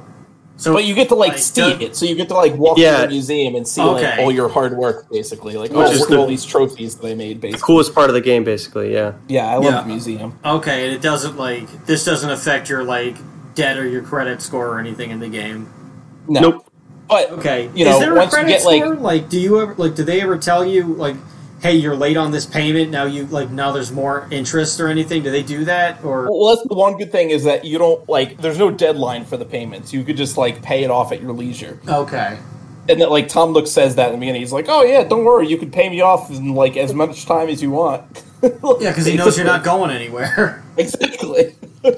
[0.58, 2.56] So, but you get to like, like, see does- it so you get to like
[2.56, 2.98] walk Yeah.
[2.98, 6.08] through the museum and see like all your hard work basically like Which oh, is
[6.08, 8.92] the- all these trophies that i made basically coolest part of the game, basically.
[8.94, 9.82] Yeah, yeah i love Yeah.
[9.82, 13.16] the museum Okay, and it doesn't like this doesn't affect your like
[13.54, 15.70] debt or your credit score or anything in the game.
[16.28, 16.66] no Nope.
[17.10, 18.96] But Okay, You is know, there a once you credit get, like- score?
[18.96, 19.96] Like, do you ever like?
[19.96, 21.16] Do they ever tell you like,
[21.62, 22.90] hey, you're late on this payment?
[22.92, 25.24] Now you like now there's more interest or anything?
[25.24, 26.30] Do they do that or?
[26.32, 28.38] Well, that's the one good thing is that you don't like.
[28.38, 29.92] There's no deadline for the payments.
[29.92, 31.80] You could just like pay it off at your leisure.
[31.88, 32.38] Okay,
[32.88, 34.42] And that like Tom Nook says that in the beginning.
[34.42, 35.48] He's like, "Oh yeah, don't worry.
[35.48, 38.50] You can pay me off in like as much time as you want." yeah,
[38.92, 40.64] because he knows you're not going anywhere.
[40.78, 41.56] exactly.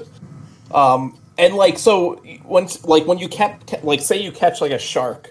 [0.74, 4.78] um, and like so, once like when you catch like say you catch like a
[4.78, 5.30] shark,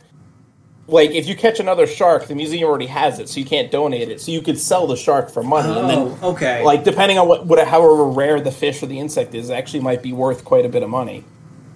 [0.88, 4.10] like if you catch another shark, the museum already has it, so you can't donate
[4.10, 4.20] it.
[4.22, 6.64] So you could sell the shark for money, and then Oh, okay.
[6.64, 9.82] like depending on what, what however rare the fish or the insect is, it actually
[9.82, 11.24] might be worth quite a bit of money.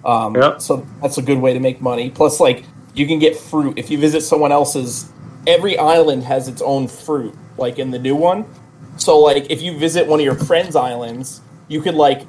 [0.04, 0.60] Um, Yep.
[0.60, 2.10] So that's a good way to make money.
[2.10, 5.10] Plus, like you can get fruit if you visit someone else's.
[5.46, 8.44] Every island has its own fruit, like in the new one.
[8.96, 12.26] So, like if you visit one of your friends' islands, you could like s-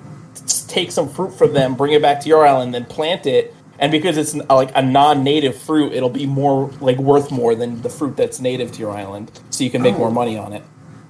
[0.67, 3.53] take some fruit from them, bring it back to your island, then plant it.
[3.79, 7.89] And because it's like a non-native fruit, it'll be more like worth more than the
[7.89, 9.31] fruit that's native to your island.
[9.51, 9.99] So you can make Oh.
[9.99, 10.63] more money on it.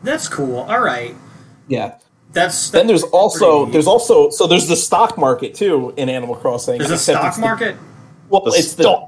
[0.04, 0.60] That's cool.
[0.60, 1.16] All right,
[1.70, 1.94] Yeah.
[2.34, 6.36] that's Then there's also pretty- there's also so there's the stock market too in Animal
[6.36, 6.78] Crossing.
[6.78, 7.76] there's a stock it's the- market.
[8.30, 9.02] well, The it's the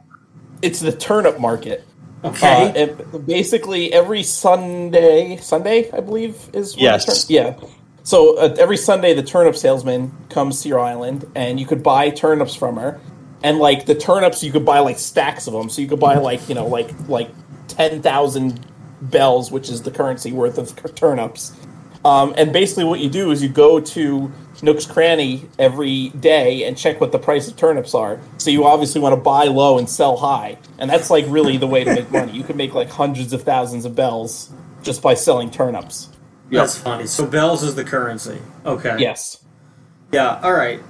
[0.62, 1.84] it's the turnip market.
[2.24, 2.74] Okay, Uh,
[3.14, 7.26] and basically, every Sunday, Sunday, I believe, is Yes.
[7.28, 7.54] the yeah.
[8.10, 12.10] So uh, every Sunday, the turnip salesman comes to your island, and you could buy
[12.10, 13.00] turnips from her.
[13.44, 15.70] And like the turnips, you could buy like stacks of them.
[15.70, 17.30] So you could buy like you know like like
[17.68, 18.66] ten thousand
[19.00, 21.56] bells, which is the currency worth of turnips.
[22.04, 24.32] Um, and basically, what you do is you go to
[24.64, 28.20] Nook's Cranny every day and check what the price of turnips are.
[28.40, 31.68] So you obviously want to buy low and sell high, and that's like really the
[31.68, 32.32] way to make money.
[32.32, 34.50] You can make like hundreds of thousands of bells
[34.82, 36.09] just by selling turnips.
[36.52, 37.08] That's funny.
[37.08, 38.40] So bells is the currency.
[38.66, 38.98] Okay.
[39.00, 39.44] Yes.
[40.12, 40.40] Yeah.
[40.42, 40.82] All right.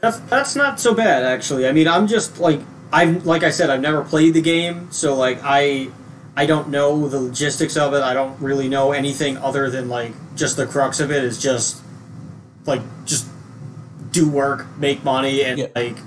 [0.00, 1.66] That's that's not so bad actually.
[1.68, 2.60] I mean, I'm just like
[2.92, 5.90] I've like I said, I've never played the game, so like I
[6.36, 8.02] I don't know the logistics of it.
[8.02, 11.82] I don't really know anything other than like just the crux of it is just
[12.66, 13.26] like just
[14.10, 15.98] do work, make money, and like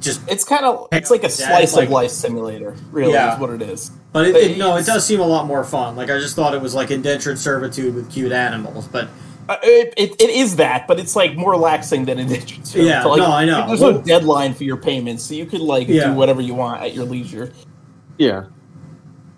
[0.00, 2.76] just it's kind of it's like a slice of life simulator.
[2.90, 3.90] Really, is what it is.
[4.12, 5.96] But it, it, no, it does seem a lot more fun.
[5.96, 9.08] Like I just thought it was like indentured servitude with cute animals, but
[9.48, 12.86] Uh, it, it, it is that, but it's like more relaxing than indentured servitude.
[12.86, 13.66] Yeah, like, no, I know.
[13.66, 16.08] There's no deadline for your payments, so you could like Yeah.
[16.08, 17.52] do whatever you want at your leisure.
[18.18, 18.44] Yeah.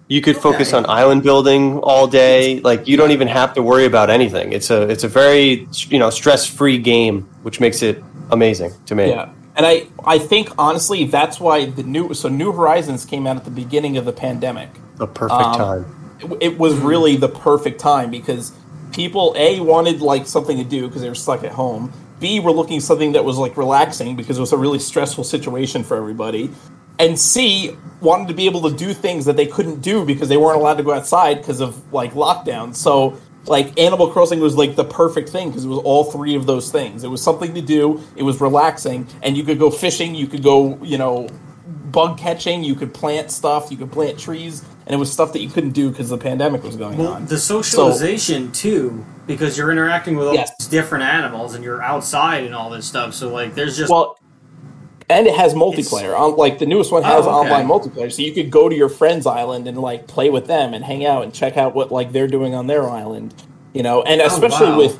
[0.08, 2.60] You could focus on island building all day.
[2.60, 4.52] Like you don't even have to worry about anything.
[4.52, 8.94] It's a it's a very you know stress free game, which makes it amazing to
[8.94, 9.08] me.
[9.08, 13.36] Yeah, and I I think honestly that's why the new so New Horizons came out
[13.36, 14.70] at the beginning of the pandemic.
[14.96, 15.84] The perfect Um, time.
[16.20, 18.52] It, it was really the perfect time because
[18.92, 21.92] people a wanted like something to do because they were stuck at home.
[22.20, 25.82] B were looking something that was like relaxing because it was a really stressful situation
[25.82, 26.50] for everybody.
[26.98, 30.36] And C wanted to be able to do things that they couldn't do because they
[30.36, 32.74] weren't allowed to go outside because of like lockdown.
[32.74, 36.46] So like Animal Crossing was like the perfect thing because it was all three of
[36.46, 37.04] those things.
[37.04, 40.42] It was something to do, it was relaxing, and you could go fishing, you could
[40.42, 41.28] go, you know,
[41.90, 45.40] bug catching, you could plant stuff, you could plant trees, and it was stuff that
[45.40, 47.26] you couldn't do because the pandemic was going well, on.
[47.26, 50.50] the So- socialization too, because you're interacting with all Yes.
[50.58, 53.14] these different animals and you're outside and all this stuff.
[53.14, 54.16] So like, there's just well,
[55.08, 56.18] and it has multiplayer.
[56.18, 57.50] Um, like the newest one has Oh, okay.
[57.52, 60.74] online multiplayer, so you could go to your friend's island and like play with them
[60.74, 63.34] and hang out and check out what like they're doing on their island.
[63.72, 64.78] You know, and Oh, especially wow.
[64.78, 64.98] with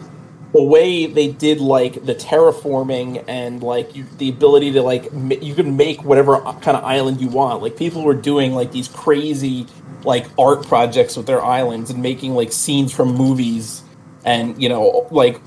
[0.53, 5.35] the way they did like the terraforming and like you, the ability to like ma-
[5.41, 7.63] you can make whatever kind of island you want.
[7.63, 9.67] Like people were doing like these crazy
[10.05, 13.83] like art projects with their islands and making like scenes from movies
[14.25, 15.41] and you know like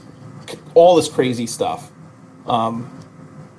[0.50, 1.92] c- all this crazy stuff.
[2.46, 2.90] Um,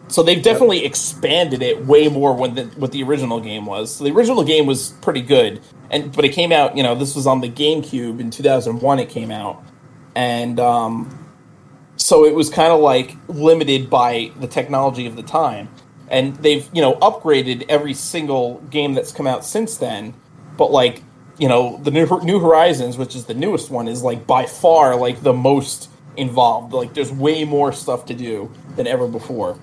[0.08, 3.94] so they've definitely expanded it way more when the, what the original game was.
[3.94, 6.76] So the original game was pretty good, and but it came out.
[6.76, 8.98] You know, this was on the GameCube in 2001.
[8.98, 9.62] It came out,
[10.14, 11.30] and um,
[11.96, 15.68] so it was kind of like limited by the technology of the time.
[16.08, 20.14] And they've you know upgraded every single game that's come out since then.
[20.56, 21.02] But like
[21.36, 24.96] you know the New, New Horizons, which is the newest one, is like by far
[24.96, 26.72] like the most involved.
[26.72, 29.58] Like there's way more stuff to do than ever before.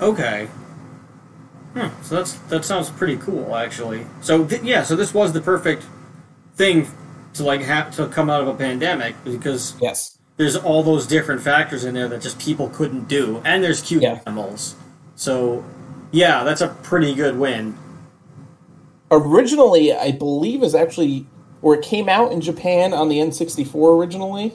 [0.00, 0.48] Okay.
[1.74, 1.88] Hmm.
[2.02, 4.06] So that's that sounds pretty cool, actually.
[4.22, 5.84] So th- yeah, so this was the perfect
[6.56, 6.88] thing
[7.34, 11.42] to like have to come out of a pandemic because yes, there's all those different
[11.42, 14.76] factors in there that just people couldn't do, and there's cute animals.
[15.16, 15.64] So
[16.12, 17.76] yeah, that's a pretty good win.
[19.10, 21.26] originally i believe is actually
[21.62, 24.52] or it came out in japan on the n64 originally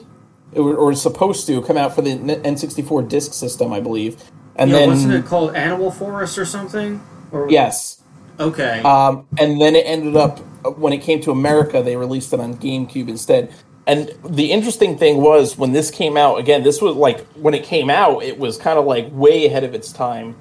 [0.52, 4.22] it, or was supposed to come out for the n64 disk system i believe
[4.56, 7.00] and yeah, then wasn't it called Animal Forest or something?
[7.30, 8.02] Or yes
[8.40, 8.80] Okay.
[8.82, 10.38] um, and then it ended up
[10.78, 13.52] when it came to america they released it on gamecube instead
[13.86, 17.64] and the interesting thing was when this came out again this was like when it
[17.64, 20.36] came out it was kind of like way ahead of its time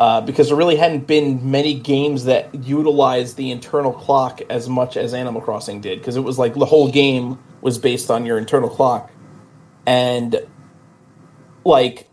[0.00, 4.96] uh, because there really hadn't been many games that utilized the internal clock as much
[4.96, 8.38] as Animal Crossing did, because it was like the whole game was based on your
[8.38, 9.12] internal clock,
[9.84, 10.40] and
[11.66, 12.09] like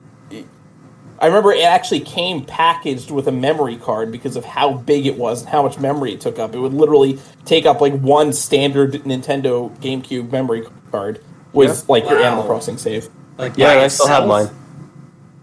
[1.19, 5.17] I remember it actually came packaged with a memory card because of how big it
[5.17, 6.53] was and how much memory it took up.
[6.53, 11.83] It would literally take up like one standard Nintendo GameCube memory card with Yeah.
[11.87, 13.09] like your Animal Crossing save.
[13.37, 14.49] Like Yeah, I still have mine.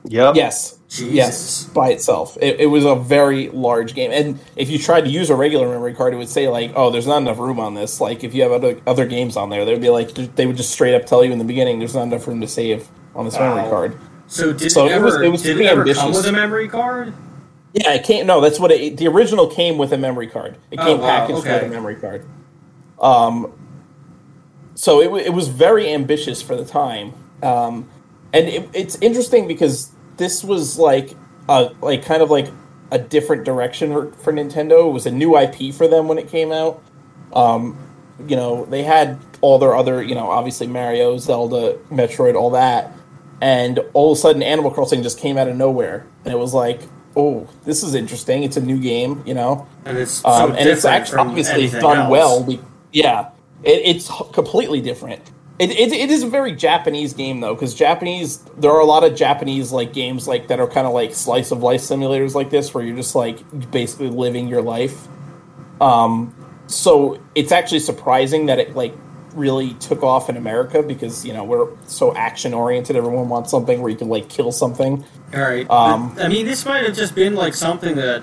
[0.05, 0.37] Yep.
[0.37, 0.79] Yes.
[0.97, 2.39] Yes, by itself.
[2.41, 4.13] It, it was a very large game.
[4.13, 6.91] And if you tried to use a regular memory card, it would say, like, oh,
[6.91, 8.01] there's not enough room on this.
[8.01, 10.57] Like, if you have other, other games on there, they would be like, they would
[10.57, 13.25] just straight up tell you in the beginning, there's not enough room to save on
[13.25, 13.99] this memory card.
[14.35, 16.03] So did So it it ever, was- it was did it ever ambitious.
[16.03, 17.15] come with a memory card?
[17.73, 18.27] Yeah, it came.
[18.27, 18.97] No, that's what it.
[18.97, 20.57] The original came with a memory card.
[20.71, 21.55] It Oh, came wow, packaged okay.
[21.55, 22.25] with a memory card.
[23.01, 23.53] Um,
[24.75, 27.89] so it, it was very ambitious for the time, um,
[28.33, 31.15] and it, it's interesting because this was like
[31.49, 32.49] a like kind of like
[32.91, 34.89] a different direction for, for Nintendo.
[34.89, 36.81] It was a new IP for them when it came out.
[37.33, 37.77] Um,
[38.29, 42.93] you know, they had all their other, you know, obviously Mario, Zelda, Metroid, all that,
[43.41, 46.55] and all of a sudden Animal Crossing just came out of nowhere, and it was
[46.55, 46.81] like,
[47.17, 48.43] oh, this is interesting.
[48.43, 51.99] It's a new game, you know, And it's so um, and it's actually obviously done
[51.99, 52.11] else.
[52.11, 52.43] well.
[52.43, 52.61] We,
[52.93, 53.31] yeah,
[53.63, 55.23] it, it's completely different.
[55.59, 59.05] It, it, it is a very Japanese game though, because Japanese there are a lot
[59.05, 62.51] of Japanese like games like that are kind of like slice of life simulators like
[62.51, 65.07] this, where you're just like basically living your life.
[65.81, 66.35] Um,
[66.67, 68.97] so it's actually surprising that it like
[69.35, 72.97] really took off in America because you know we're so action oriented.
[72.97, 75.05] Everyone wants something where you can like kill something.
[75.35, 75.69] All right.
[75.71, 78.23] Um, I mean, this might have just been like something that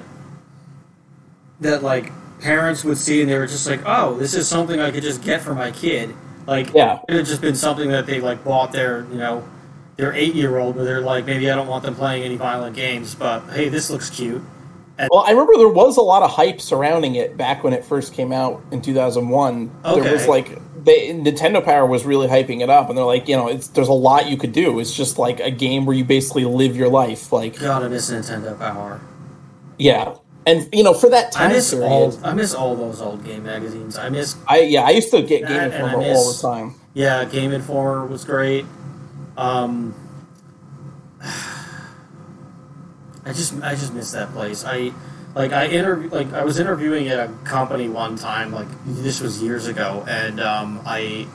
[1.59, 4.91] that like parents would see and they were just like, oh, this is something I
[4.91, 6.13] could just get for my kid.
[6.47, 6.99] Like, Yeah.
[7.07, 9.43] it had just been something that they like bought their, you know,
[9.97, 12.75] their eight year old, where they're like, maybe I don't want them playing any violent
[12.75, 14.41] games, but hey, this looks cute.
[14.97, 17.85] And Well, I remember there was a lot of hype surrounding it back when it
[17.85, 19.71] first came out in 2001.
[19.83, 23.35] There was like they, Nintendo Power was really hyping it up, and they're like, you
[23.35, 24.79] know, it's there's a lot you could do.
[24.79, 27.31] It's just like a game where you basically live your life.
[27.31, 28.99] Like, God, I miss Nintendo Power.
[29.77, 30.15] yeah,
[30.45, 32.19] and you know, for that time I miss period, all.
[32.23, 33.97] I miss all those old game magazines.
[33.97, 34.35] I miss.
[34.47, 36.75] I yeah, I used to get Game Informer miss- all the time.
[36.93, 38.65] Yeah, Game Informer was great.
[39.37, 39.93] Um,
[41.21, 44.65] I just I just miss that place.
[44.65, 44.91] I
[45.35, 49.41] like I interview like I was interviewing at a company one time like this was
[49.41, 51.27] years ago and um, I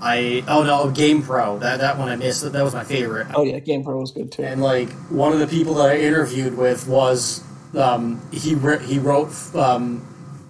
[0.00, 3.44] I oh no Game Pro that that one I missed that was my favorite Oh
[3.44, 4.42] yeah, Game Pro was good too.
[4.44, 7.42] and like one of the people that I interviewed with was
[7.76, 10.06] um, he re- he wrote um,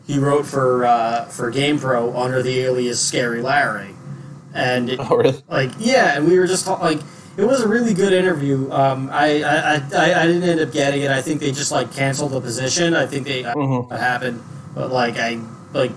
[0.06, 3.90] he wrote for uh, for GamePro under the alias Scary Larry,
[4.54, 5.42] and it- Oh really?
[5.48, 7.00] like yeah, and we were just talk- like
[7.36, 8.70] it was a really good interview.
[8.72, 11.10] Um, I, I, I, I didn't end up getting it.
[11.10, 12.94] I think they just like canceled the position.
[12.94, 14.42] I think they I don't know what happened,
[14.74, 15.40] but like I
[15.72, 15.92] like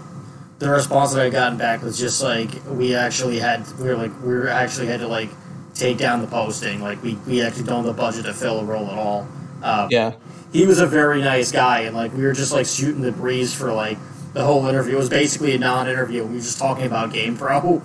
[0.60, 4.12] the response that I gotten back was just like we actually had we were like
[4.21, 5.30] we were actually had to like
[5.73, 6.82] take down the posting.
[6.82, 9.28] Like we, we actually don't have the budget to fill a role at all.
[9.63, 10.15] Um, Yeah.
[10.52, 13.54] he was a very nice guy, and like we were just like shooting the breeze
[13.54, 13.97] for like
[14.34, 14.95] the whole interview.
[14.95, 16.23] It was basically a non-interview.
[16.25, 17.82] We were just talking about Game Pro.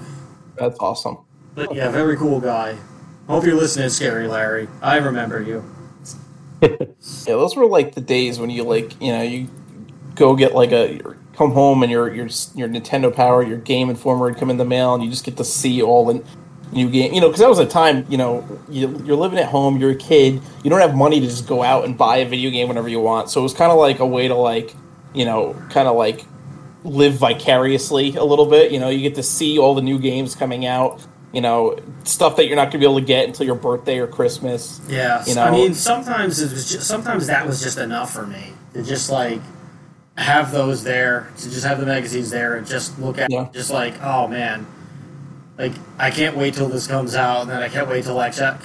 [0.57, 1.19] That's awesome.
[1.55, 2.77] But yeah, very cool guy.
[3.27, 4.69] Hope you're listening, Scary Larry.
[4.83, 5.65] I remember you.
[7.27, 9.49] Yeah, those were like the days when you like, you know, you
[10.15, 10.99] go get like a
[11.37, 14.65] come home and your your your Nintendo Power, your Game Informer would come in the
[14.65, 16.25] mail, and you just get to see all the
[16.73, 17.13] new game.
[17.13, 19.91] You know, because that was a time, you know, you, you're living at home, you're
[19.91, 22.69] a kid, you don't have money to just go out and buy a video game
[22.69, 23.31] whenever you want.
[23.31, 24.75] So it was kind of like a way to like,
[25.15, 26.25] you know, kind of like
[26.85, 28.73] live vicariously a little bit.
[28.73, 31.05] You know, you get to see all the new games coming out.
[31.35, 33.99] You know, stuff that you're not going to be able to get until your birthday
[33.99, 34.81] or Christmas.
[34.89, 38.25] Yeah, You know, I mean, sometimes it was just, sometimes that was just enough for
[38.27, 39.41] me to just like
[40.17, 43.49] have those there, to just have the magazines there, and just look at, Yeah.
[43.53, 44.65] just like, oh man,
[45.59, 48.31] like I can't wait till this comes out, and then I can't wait till I
[48.31, 48.59] ca-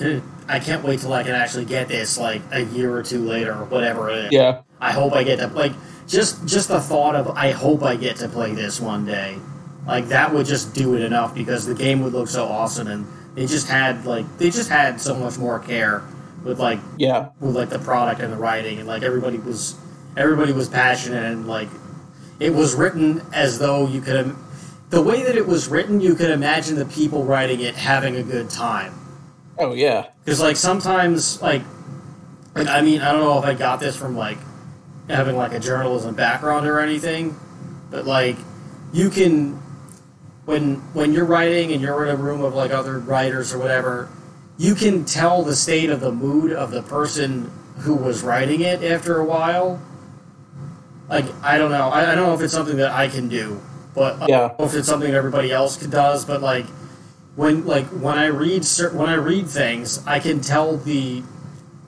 [0.48, 3.54] I can't wait till I can actually get this like a year or two later
[3.54, 4.32] or whatever it is.
[4.32, 4.62] Yeah.
[4.80, 5.74] I hope I get to like
[6.08, 9.38] just just the thought of I hope I get to play this one day.
[9.90, 13.08] Like that would just do it enough because the game would look so awesome and
[13.34, 16.04] they just had like they just had so much more care
[16.44, 19.76] with like yeah, with like the product and the writing and like everybody was
[20.16, 21.70] everybody was passionate and like
[22.40, 24.38] it was written as though you could im-
[24.92, 28.24] the way that it was written you could imagine the people writing it having a
[28.24, 28.94] good time
[29.58, 30.10] Oh yeah.
[30.24, 31.64] because like sometimes like
[32.54, 34.38] like I mean I don't know if I got this from like
[35.10, 37.36] having like a journalism background or anything,
[37.90, 38.38] but like
[38.94, 39.60] you can
[40.50, 44.10] when when you're writing and you're in a room of like other writers or whatever,
[44.58, 48.84] you can tell the state of the mood of the person who was writing it
[48.84, 49.80] after a while.
[51.08, 53.62] Like I don't know, I, I don't know if it's something that I can do,
[53.94, 54.50] but Yeah.
[54.58, 56.26] if it's something everybody else does.
[56.26, 56.66] But like
[57.36, 61.22] when like when I read when I read things, I can tell the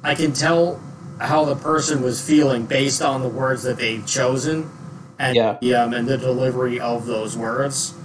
[0.04, 0.80] I can tell
[1.20, 4.70] how the person was feeling based on the words that they've chosen
[5.18, 5.82] and Yeah.
[5.82, 7.96] um, and the delivery of those words.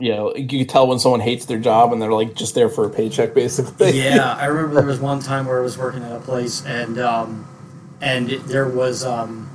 [0.00, 2.84] Yeah, you can tell when someone hates their job and they're like just there for
[2.84, 3.92] a paycheck, basically.
[3.92, 6.98] yeah, I remember there was one time where I was working at a place and
[6.98, 7.46] um,
[8.00, 9.48] and it- there was um,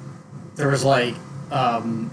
[0.56, 1.16] there was like
[1.52, 2.10] um,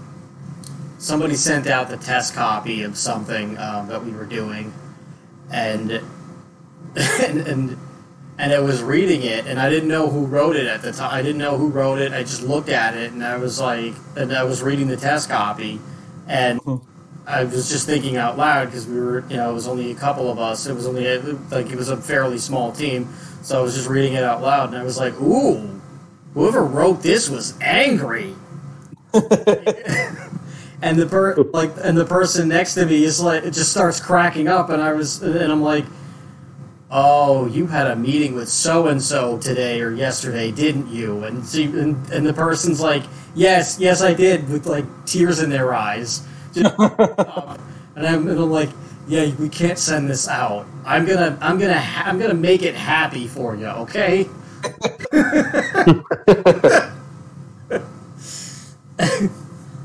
[0.97, 4.73] somebody sent out the test copy of something um, that we were doing,
[5.51, 5.91] and
[6.95, 7.77] and and
[8.37, 11.13] and I was reading it, and I didn't know who wrote it at the time.
[11.13, 12.11] I didn't know who wrote it.
[12.13, 15.29] I just looked at it, and I was like, and I was reading the test
[15.29, 15.79] copy,
[16.27, 16.59] and
[17.27, 19.95] I was just thinking out loud because we were, you know, it was only a
[19.95, 20.65] couple of us.
[20.65, 21.19] It was only a,
[21.51, 24.69] like it was a fairly small team, so I was just reading it out loud,
[24.69, 25.81] and I was like, ooh,
[26.33, 28.33] whoever wrote this was angry.
[30.81, 33.99] and the per like and the person next to me is like it just starts
[33.99, 35.85] cracking up and I was and I'm like
[36.91, 41.45] oh you had a meeting with so and so today or yesterday didn't you and
[41.45, 43.03] she, and, and the person's like
[43.33, 46.21] yes yes I did with like tears in their eyes
[47.97, 48.69] And, I'm, like
[49.07, 52.75] yeah we can't send this out I'm gonna I'm gonna ha- I'm gonna make it
[52.75, 54.25] happy for you okay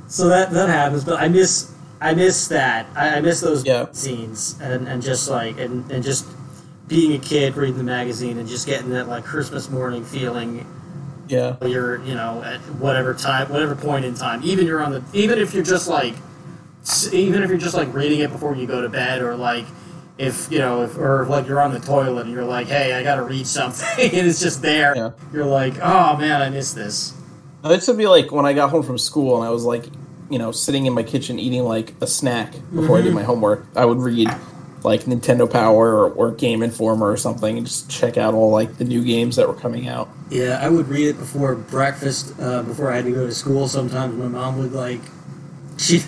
[0.09, 4.59] so that that happens but i miss i miss that i, I miss those scenes
[4.61, 6.27] and, and just like and, and just
[6.89, 10.67] being a kid reading the magazine and just getting that like christmas morning feeling
[11.29, 11.57] Yeah.
[11.65, 14.43] You're, you know, at whatever time, whatever point in time.
[14.45, 16.15] Even you're on the, even if you're just like,
[17.13, 19.67] even if you're just like reading it before you go to bed, or like,
[20.19, 23.03] if you know, if, or like you're on the toilet and you're like, hey, I
[23.03, 25.15] gotta read something, and it's just there.
[25.33, 27.15] You're like, oh man, I missed this.
[27.65, 29.85] This would be like when I got home from school and I was like,
[30.31, 33.17] you know, sitting in my kitchen eating like a snack before I did Mhm.
[33.17, 33.67] my homework.
[33.77, 34.29] I would read
[34.83, 38.79] like Nintendo Power or, or Game Informer or something and just check out all like
[38.79, 40.09] the new games that were coming out.
[40.29, 43.69] Yeah, I would read it before breakfast, uh, before I had to go to school.
[43.69, 45.01] Sometimes my mom would like,
[45.79, 46.03] she,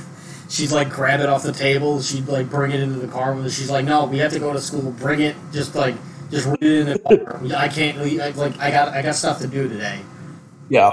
[0.48, 2.00] she'd like grab it off the table.
[2.02, 3.50] She'd like bring it into the car with her.
[3.50, 4.90] She's like, "No, we have to go to school.
[4.92, 5.36] Bring it.
[5.52, 5.94] Just like,
[6.30, 7.40] just read it in the car.
[7.56, 7.98] I can't.
[7.98, 10.00] I, like, I got, I got stuff to do today."
[10.68, 10.92] Yeah.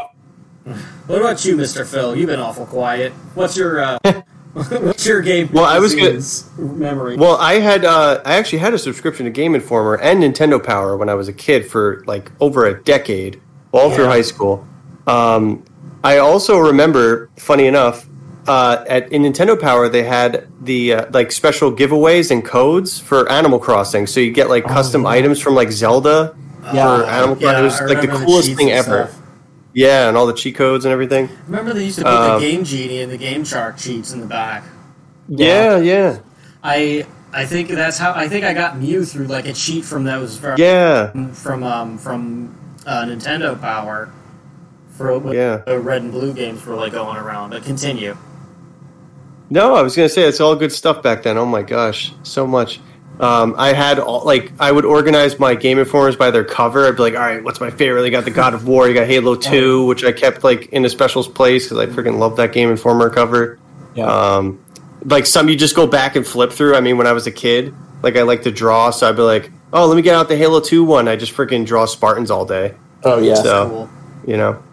[1.08, 2.16] What about you, Mister Phil?
[2.16, 3.12] You've been awful quiet.
[3.34, 4.00] What's your, uh,
[4.54, 5.50] what's your game?
[5.52, 6.24] Well, I was good.
[6.58, 7.18] memory.
[7.18, 10.98] Well, I had uh, I actually had a subscription to Game Informer and Nintendo Power
[10.98, 13.42] when I was a kid for like over a decade,
[13.72, 14.68] all through high school.
[15.08, 15.64] Um,
[16.04, 18.08] I also remember, funny enough,
[18.48, 23.30] uh, at in Nintendo Power they had the uh, like special giveaways and codes for
[23.32, 24.08] Animal Crossing.
[24.08, 26.36] So you get like custom items from like Zelda
[26.74, 26.98] Yeah.
[26.98, 27.60] for Animal Yeah, Crossing.
[27.60, 29.08] It was I like the remember the coolest thing and ever.
[29.08, 29.22] stuff.
[29.74, 31.30] Yeah, and all the cheat codes and everything.
[31.48, 34.20] Remember they used to put Um, the Game Genie and the Game Shark cheats in
[34.20, 34.64] the back.
[35.30, 36.18] Yeah, yeah.
[36.64, 40.04] I I think that's how I think I got Mew through like a cheat from
[40.04, 41.12] those from Yeah.
[41.32, 44.10] from um from uh, Nintendo Power
[44.98, 45.58] for Yeah.
[45.66, 47.52] the red and blue games were like going around.
[47.52, 48.18] But continue.
[49.52, 51.38] No, I was gonna say it's all good stuff back then.
[51.38, 52.80] Oh my gosh, so much.
[53.20, 56.88] Um, I had all like I would organize my Game Informers by their cover.
[56.88, 58.06] I'd be like, all right, what's my favorite?
[58.06, 60.86] You got the God of War, you got Halo Two, which I kept like in
[60.86, 63.60] a special place because I freaking love that Game Informer cover.
[63.94, 64.06] Yeah.
[64.06, 64.64] Um,
[65.04, 66.76] like some you just go back and flip through.
[66.76, 69.22] I mean, when I was a kid, like I like to draw, so I'd be
[69.22, 71.10] like, oh, let me get out the Halo Two one.
[71.10, 72.74] I just freaking draw Spartans all day.
[73.04, 73.36] Oh, yeah.
[73.36, 73.90] so
[74.26, 74.64] you know,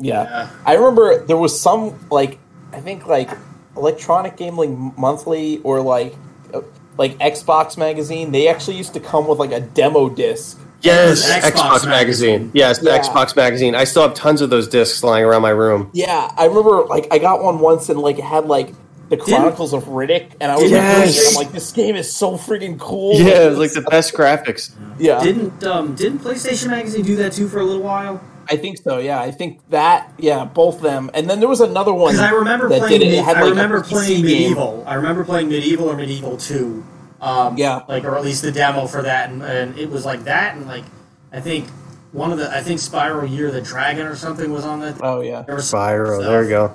[0.00, 0.50] Yeah.
[0.64, 2.40] I remember there was some like
[2.72, 3.30] I think like
[3.76, 6.14] Electronic Gaming Monthly or like
[6.54, 6.62] uh,
[6.98, 8.32] like Xbox magazine.
[8.32, 10.58] They actually used to come with like a demo disc.
[10.82, 12.50] yes, Xbox Xbox, magazine.
[12.54, 12.98] Yes, the Yeah.
[13.00, 13.74] Xbox magazine.
[13.74, 15.90] I still have tons of those discs lying around my room.
[15.92, 18.72] Yeah, I remember like I got one once and like it had like
[19.08, 21.16] the Chronicles of Riddick, and I was Yes.
[21.16, 23.14] like, I'm like, this game is so freaking cool.
[23.14, 24.72] Yeah, it's like the best graphics.
[24.98, 25.22] Yeah.
[25.22, 28.20] Didn't um didn't PlayStation Magazine do that too for a little while?
[28.48, 28.98] I think so.
[28.98, 30.12] Yeah, I think that.
[30.18, 32.12] Yeah, both them, and then there was another one.
[32.14, 33.00] Because I remember that playing.
[33.00, 33.14] did it.
[33.14, 34.22] It had, I like, remember PC playing game.
[34.50, 34.84] Medieval.
[34.86, 36.84] I remember playing Medieval or Medieval Two.
[37.20, 37.80] Um, Yeah.
[37.88, 40.66] like or at least the demo for that, and, and it was like that, and
[40.66, 40.84] like
[41.32, 41.68] I think
[42.12, 44.96] one of the I think Spyro Year of the Dragon or something was on that.
[45.02, 46.74] Oh yeah, There was there we go.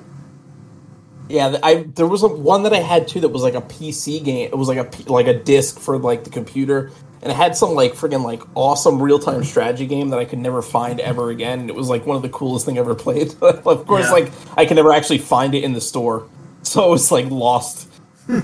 [1.30, 4.24] Yeah, I there was a, one that I had too that was like a PC
[4.24, 4.50] game.
[4.52, 6.92] It was like a P- like a disc for like the computer,
[7.22, 10.40] and it had some like friggin' like awesome real time strategy game that I could
[10.40, 11.60] never find ever again.
[11.62, 13.34] And it was like one of the coolest thing I ever played.
[13.42, 14.12] of course, Yeah.
[14.12, 16.28] like I can never actually find it in the store,
[16.64, 17.88] so it was like lost.
[18.28, 18.40] Hmm.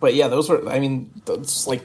[0.00, 0.68] but yeah, those were.
[0.68, 1.84] I mean, that's like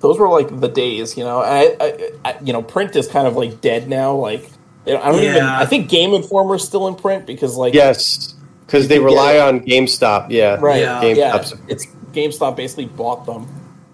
[0.00, 1.40] those were like the days, you know.
[1.40, 4.14] I, I, I you know, print is kind of like dead now.
[4.14, 4.50] Like
[4.86, 5.42] I don't even.
[5.42, 8.34] I think Game Informer is still in print because like Yes,
[8.66, 10.30] because they rely on GameStop.
[10.30, 10.80] Yeah, Right.
[10.80, 11.02] Yeah.
[11.04, 11.44] Yeah.
[11.68, 13.46] It's GameStop basically bought them.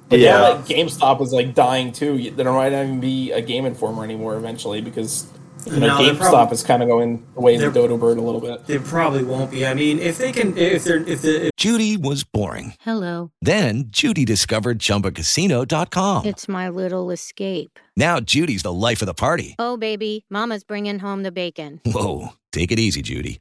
[0.08, 0.40] But Yeah.
[0.40, 2.16] yeah, like GameStop is like dying too.
[2.16, 5.26] You- There might not even be a Game Informer anymore eventually because
[5.66, 8.18] you know No, GameStop prob- is kind of going away in the they're- dodo bird
[8.18, 8.60] a little bit.
[8.68, 9.66] It probably won't be.
[9.66, 12.74] I mean, if they can, if they're, if the, if Judy was boring.
[12.82, 13.32] Hello.
[13.42, 16.24] Then Judy discovered ChumbaCasino.com.
[16.24, 17.78] It's my little escape.
[17.96, 19.56] Now Judy's the life of the party.
[19.58, 21.80] Oh, baby, Mama's bringing home the bacon.
[21.84, 23.40] Whoa, take it easy, Judy.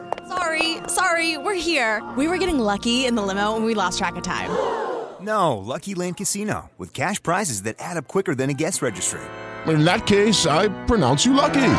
[0.31, 2.01] Sorry, sorry, we're here.
[2.15, 4.49] We were getting lucky in the limo and we lost track of time.
[5.21, 9.21] No, Lucky Land Casino, with cash prizes that add up quicker than a guest registry.
[9.67, 11.73] In that case, I pronounce you lucky.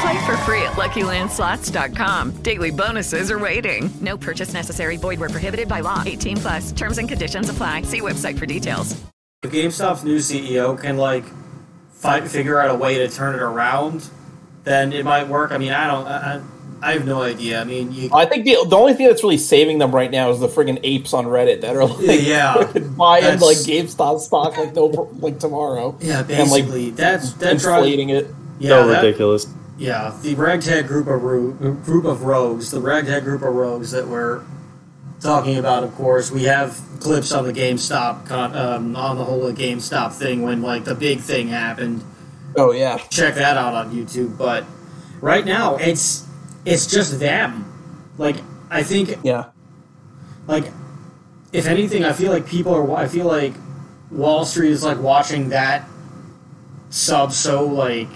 [0.00, 2.42] Play for free at LuckyLandSlots.com.
[2.42, 3.90] Daily bonuses are waiting.
[4.00, 4.96] No purchase necessary.
[4.96, 6.04] Void where prohibited by law.
[6.06, 6.70] 18 plus.
[6.70, 7.82] Terms and conditions apply.
[7.82, 8.92] See website for details.
[9.42, 11.24] if GameStop's new CEO can like
[11.90, 14.08] fight, figure out a way to turn it around,
[14.62, 15.50] then it might work.
[15.50, 16.06] I mean, I don't.
[16.06, 16.40] I, I
[16.80, 17.60] I have no idea.
[17.60, 18.08] I mean, you.
[18.12, 20.78] I think the the only thing that's really saving them right now is the friggin'
[20.84, 22.54] apes on Reddit that are like Yeah,
[22.96, 24.86] buying that's- like GameStop stock like no
[25.18, 25.96] like tomorrow.
[26.00, 28.26] Yeah, and like basically, that's that drives- inflating it.
[28.60, 29.46] Yeah, so that- ridiculous.
[29.76, 31.50] yeah, the ragtag group of ro-
[31.84, 34.42] group of rogues, the ragtag group of rogues that we're
[35.20, 35.82] talking about.
[35.82, 40.42] Of course, we have clips on the GameStop con- um, on the whole GameStop thing
[40.42, 42.04] when like the big thing happened.
[42.56, 44.38] Oh yeah, check that out on YouTube.
[44.38, 44.64] But
[45.20, 46.24] right now, it's
[46.68, 47.64] it's just them.
[48.18, 48.36] Like
[48.70, 49.46] I think, yeah,
[50.46, 50.64] like
[51.52, 52.96] if anything, I feel like people are.
[52.96, 53.54] I feel like
[54.10, 55.88] Wall Street is like watching that
[56.90, 58.08] sub so like.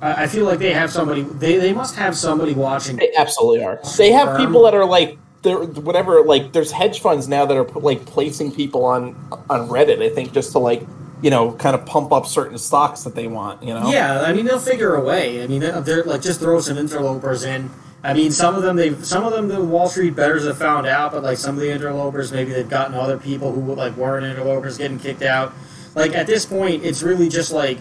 [0.00, 1.22] I I feel like they have somebody.
[1.22, 2.96] They, they must have somebody watching.
[2.96, 3.80] They absolutely are.
[3.96, 6.22] They have people that are like they're whatever.
[6.22, 9.14] Like there's hedge funds now that are like placing people on
[9.48, 10.02] on Reddit.
[10.02, 10.82] I think just to like
[11.20, 13.62] you know kind of pump up certain stocks that they want.
[13.62, 13.92] You know.
[13.92, 15.44] Yeah, I mean they'll figure a way.
[15.44, 17.70] I mean they're like just throw some interlopers in.
[18.04, 20.86] I mean some of them they some of them the Wall Street betters have found
[20.86, 24.26] out, but like some of the interlopers maybe they've gotten other people who like weren't
[24.26, 25.52] interlopers getting kicked out.
[25.94, 27.78] Like at this point, it's really just like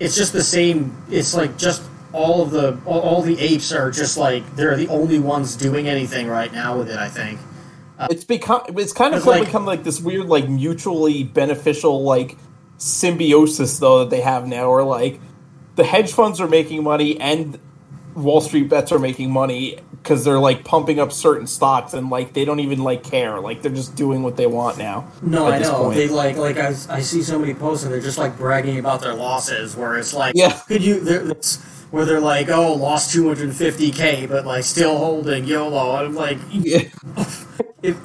[0.00, 0.96] it's just the same.
[1.10, 1.82] It's like just
[2.12, 5.88] all of the all, all the apes are just like they're the only ones doing
[5.88, 6.98] anything right now with it.
[6.98, 7.38] I think.
[7.98, 12.36] Uh, it's become it's kind of like, become like this weird like mutually beneficial like
[12.78, 15.18] symbiosis though that they have now where like
[15.76, 17.58] the hedge funds are making money and
[18.16, 22.32] Wall Street bets are making money because they're like pumping up certain stocks and like
[22.32, 25.06] they don't even like care like they're just doing what they want now.
[25.22, 25.82] No, at I this know.
[25.84, 25.96] point.
[25.96, 29.00] They like like I, I see so many posts and they're just like bragging about
[29.02, 29.76] their losses.
[29.76, 30.58] Where it's like, Yeah.
[30.66, 30.98] could you?
[31.00, 31.62] they're- It's,
[31.92, 35.92] where they're like, oh, lost 250k, but like still holding YOLO.
[35.96, 36.38] I'm like,
[37.82, 38.00] if,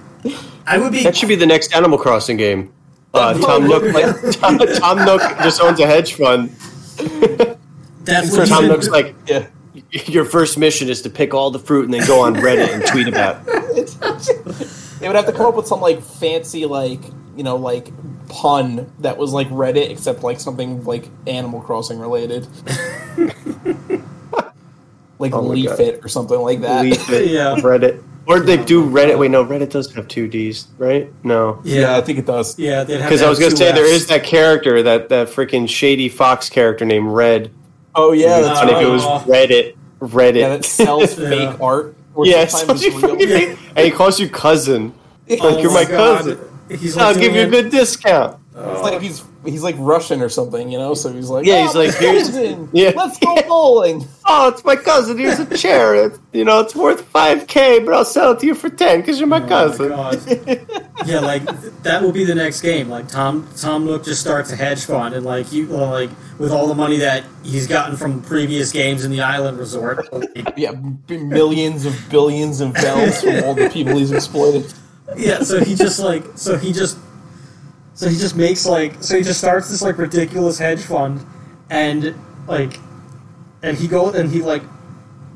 [0.68, 1.04] I would be.
[1.04, 2.72] That should be the next Animal Crossing game.
[3.14, 6.50] Uh, Tom Nook, like, Tom, Tom Nook just owns a hedge fund.
[8.04, 9.16] That's what Tom you Nook's should- like,
[9.92, 12.86] your first mission is to pick all the fruit and then go on Reddit and
[12.88, 13.42] tweet about.
[13.48, 13.96] it.
[15.02, 17.00] They would have to come up with some like fancy like
[17.36, 17.92] you know like
[18.30, 22.46] pun that was like Reddit except like something like Animal Crossing related.
[25.18, 25.80] like Oh Leaf God.
[25.80, 26.84] It or something like that.
[26.84, 27.56] Leaf it, yeah.
[27.56, 28.04] Reddit.
[28.28, 29.18] Or they do Reddit.
[29.18, 31.12] Wait, no, Reddit does have two Ds, right?
[31.24, 31.60] No.
[31.64, 32.58] Yeah, I think it does.
[32.60, 33.94] Yeah, Because I was gonna say there Fs.
[34.04, 37.50] is that character, that that freaking shady fox character named Red.
[37.96, 39.04] Oh yeah, It'd that's funny if it was.
[39.24, 39.76] Reddit.
[40.02, 40.36] Reddit.
[40.40, 41.30] Yeah, that sells Yeah.
[41.30, 41.96] fake art.
[42.14, 43.58] Or yeah, sometimes it's it's fucking fake.
[43.76, 44.94] and he calls you cousin.
[45.30, 46.18] Like Oh you're my my God.
[46.18, 46.40] cousin.
[46.70, 48.38] He's like I'll give you a good discount.
[48.56, 48.74] Oh.
[48.74, 50.94] It's like he's he's like Russian or something, you know.
[50.94, 52.92] So he's like, Yeah, "Oh, he's like, here's- yeah.
[52.96, 54.06] let's go bowling.
[54.34, 55.18] Oh, it's my cousin.
[55.18, 55.94] Here's a chair.
[55.94, 59.02] It's, you know, it's worth five k, but I'll sell it to you for ten
[59.02, 59.90] because you're oh my cousin.
[59.90, 60.22] God.
[61.06, 61.44] yeah, like
[61.84, 62.88] that will be the next game.
[62.88, 66.54] Like Tom Tom Nook just starts a hedge fund, and like you well, like with
[66.54, 70.08] all the money that he's gotten from previous games in the island resort.
[70.56, 74.72] yeah, b- millions of billions of bells from all the people he's exploited.
[75.18, 76.98] Yeah, so he just like so he just
[78.02, 81.24] so he just makes like so he just starts this like ridiculous hedge fund
[81.70, 82.16] and
[82.48, 82.80] like
[83.62, 84.64] and he goes and he like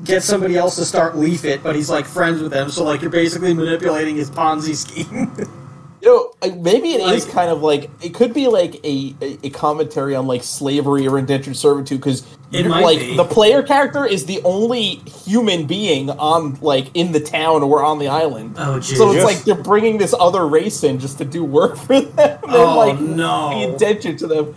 [0.02, 3.02] gets somebody else to start Leaf It, but he's like friends with them, so like
[3.02, 5.32] you're basically manipulating his Ponzi scheme.
[6.02, 9.38] You know, maybe it is Like- kind of like it could be like a, a,
[9.46, 13.16] a commentary on like slavery or indentured servitude because It might like be.
[13.16, 17.98] the player character is the only human being on like in the town or on
[17.98, 18.54] the island.
[18.56, 22.00] Oh, So it's like they're bringing this other race in just to do work for
[22.00, 22.38] them.
[22.44, 23.50] and Oh, like no.
[23.50, 24.54] be indentured to them.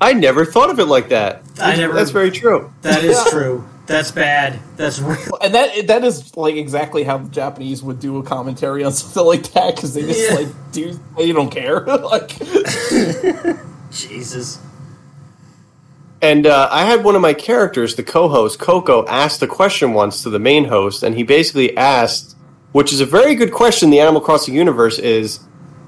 [0.00, 1.42] I never thought of it like that.
[1.60, 2.72] I never- That's very true.
[2.82, 3.30] that is Yeah.
[3.30, 3.68] true.
[3.86, 4.58] That's bad.
[4.76, 5.18] That's real.
[5.42, 9.24] And that that is like exactly how the Japanese would do a commentary on something
[9.24, 10.36] like that because they just Yeah.
[10.36, 12.30] like do they don't care like
[13.90, 14.58] Jesus.
[16.22, 20.22] And uh, I had one of my characters, the co-host Coco, asked a question once
[20.22, 22.36] to the main host, and he basically asked,
[22.72, 23.88] which is a very good question.
[23.90, 25.40] The Animal Crossing universe is,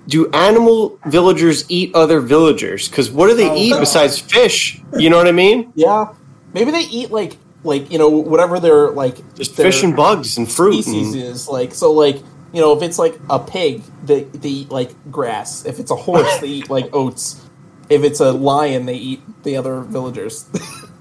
[0.09, 2.89] do animal villagers eat other villagers?
[2.89, 3.81] Because what do they Oh, eat God.
[3.81, 4.81] besides fish?
[4.99, 5.73] You know what I mean?
[5.77, 6.13] yeah
[6.55, 10.37] maybe they eat like like you know whatever their like Just their fish and bugs
[10.37, 10.83] and fruit.
[10.83, 12.17] species And, is like so like
[12.53, 15.97] you know if it's like a pig they they eat like grass if it's a
[15.97, 17.41] horse they eat like oats
[17.93, 20.49] if it's a lion they eat the other villagers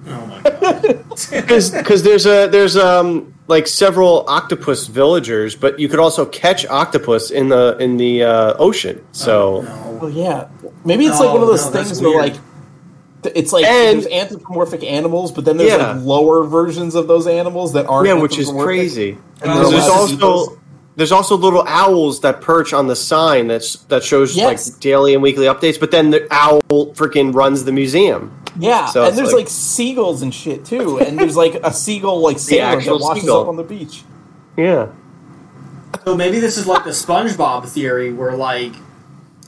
[0.08, 0.82] Oh my god.
[1.32, 7.30] because there's a there's um like several octopus villagers, but you could also catch octopus
[7.30, 9.04] in the in the uh, ocean.
[9.12, 9.64] So
[10.02, 10.48] oh yeah
[10.86, 12.34] maybe it's like one of those no, things where weird.
[12.34, 15.94] like it's like And- there's anthropomorphic animals but then there's Yeah.
[15.94, 19.12] like lower versions of those animals that aren't yeah, which is crazy.
[19.12, 20.61] And Because they're there's allowed to do also
[21.02, 24.70] there's also little owls that perch on the sign that's that shows Yes.
[24.70, 25.80] like daily and weekly updates.
[25.80, 26.62] But then the owl
[26.94, 28.32] freaking runs the museum.
[28.60, 32.20] Yeah, So and there's like- like, seagulls and shit too, and there's like a seagull
[32.22, 33.42] like sailor actual that washes seagull.
[33.42, 34.04] up on the beach.
[34.56, 34.90] Yeah.
[36.06, 38.74] So maybe this is like the SpongeBob theory, where like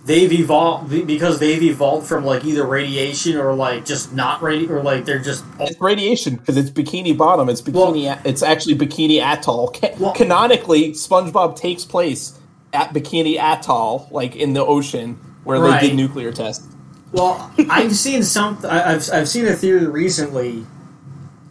[0.05, 4.83] they've evolved because they've evolved from like either radiation or like just not radi or
[4.83, 7.49] like they're just It's radiation because it's Bikini Bottom.
[7.49, 8.19] It's Bikini.
[8.25, 9.69] it's actually Bikini Atoll.
[9.71, 12.37] Ca- canonically, SpongeBob takes place
[12.73, 16.67] at Bikini Atoll, like in the ocean where they did nuclear tests.
[17.11, 18.59] Well, I've seen some.
[18.63, 20.65] I- I've I've seen a theory recently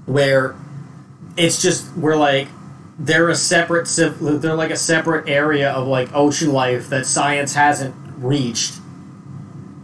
[0.06, 0.56] where
[1.36, 2.48] it's just we're like
[2.98, 3.86] they're a separate.
[3.96, 8.74] They're like a separate area of like ocean life that science hasn't reached.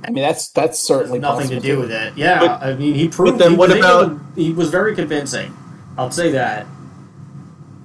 [0.05, 1.81] I mean, that's that's certainly nothing to do too.
[1.81, 2.15] with it.
[2.17, 3.39] Yeah, But- I mean, he proved.
[3.39, 5.55] then he what was able about- to- he was very convincing.
[5.99, 6.67] I'll say that.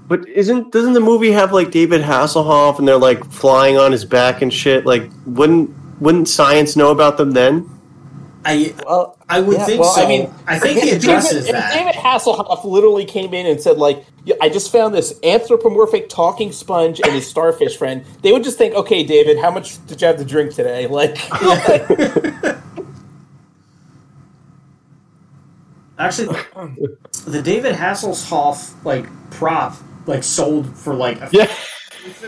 [0.08, 4.06] But isn't doesn't the movie have like David Hasselhoff and they're like flying on his
[4.06, 4.86] back and shit?
[4.86, 7.70] Like, wouldn't wouldn't science know about them then?
[8.46, 10.04] I well, I would Yeah, think well, so.
[10.04, 11.74] I mean, I think he addresses David, that.
[11.74, 14.06] David Hasselhoff literally came in and said, like,
[14.40, 18.76] I just found this anthropomorphic talking sponge and his starfish friend, they would just think,
[18.76, 20.86] okay, David, how much did you have to drink today?
[20.94, 21.18] Like,
[25.98, 26.38] Actually,
[27.26, 29.76] the David Hasselhoff like prop
[30.08, 31.52] like sold for like a, Yeah.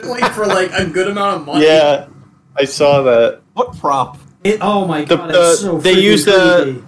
[0.04, 1.66] like for like a good amount of money.
[1.66, 2.08] Yeah,
[2.56, 3.42] I saw that.
[3.54, 4.18] what prop?
[4.44, 6.84] It, oh my god, the- it's so they freaking used a creepy.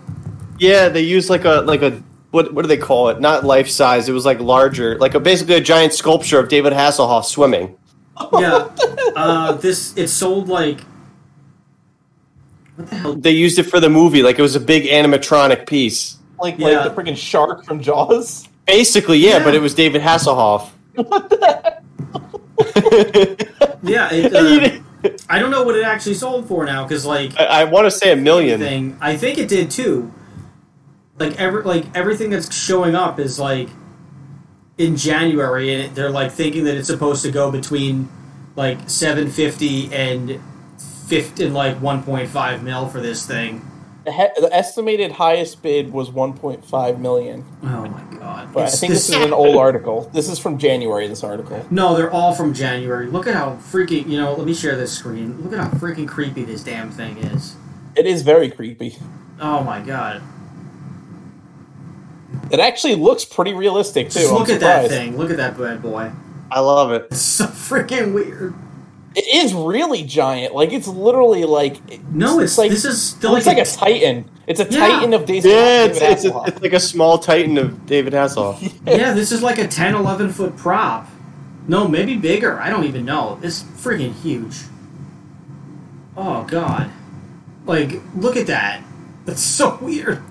[0.59, 2.01] Yeah they used like a like a
[2.31, 3.19] what what do they call it?
[3.19, 4.09] Not life size.
[4.09, 7.77] It was like larger, like a basically a giant sculpture of David Hasselhoff swimming.
[8.33, 8.67] yeah.
[9.15, 10.81] Uh, this it sold like
[12.75, 13.13] What the hell?
[13.15, 16.17] They used it for the movie, like it was a big animatronic piece.
[16.39, 16.67] Like, Yeah.
[16.85, 18.47] like the freaking shark from Jaws?
[18.67, 19.43] Basically, yeah, Yeah.
[19.43, 20.69] but it was David Hasselhoff.
[23.83, 24.09] yeah.
[24.11, 27.63] It, uh, I don't know what it actually sold for now because like I, I
[27.65, 28.59] want to say a million.
[28.59, 28.97] thing.
[28.99, 30.11] I think it did too.
[31.19, 33.69] Like every like everything that's showing up is like
[34.77, 38.09] in January, and they're like thinking that it's supposed to go between
[38.55, 40.39] like seven fifty and
[41.07, 43.63] fifty and like one point five mil for this thing.
[44.05, 47.43] The, he- the estimated highest bid was 1.5 million.
[47.61, 48.53] Oh my god!
[48.53, 50.09] But I think this, this- is an old article.
[50.13, 51.65] This is from January, this article.
[51.69, 53.07] No, they're all from January.
[53.07, 54.33] Look at how freaking you know.
[54.33, 55.41] Let me share this screen.
[55.41, 57.57] Look at how freaking creepy this damn thing is.
[57.97, 58.95] It is very creepy.
[59.41, 60.21] Oh my god!
[62.51, 64.19] It actually looks pretty realistic, too.
[64.19, 65.17] Just I'm look at that thing.
[65.17, 66.11] Look at that bad boy.
[66.51, 67.07] I love it.
[67.11, 68.53] It's so freaking weird.
[69.15, 70.53] It is really giant.
[70.53, 71.79] Like it's literally like
[72.11, 74.29] No, it's, like this is still it's like, like a titan.
[74.45, 74.77] It's a Yeah.
[74.79, 75.43] titan of Days.
[75.43, 78.61] Yeah, it's David it's, a, it's like a small titan of David Hasselhoff.
[78.85, 81.07] yeah, this is like a 10, 11 foot prop.
[81.67, 82.59] No, maybe bigger.
[82.59, 83.39] I don't even know.
[83.41, 84.55] It's freaking huge.
[86.15, 86.89] Oh god!
[87.65, 88.83] Like, look at that.
[89.25, 90.23] That's so weird.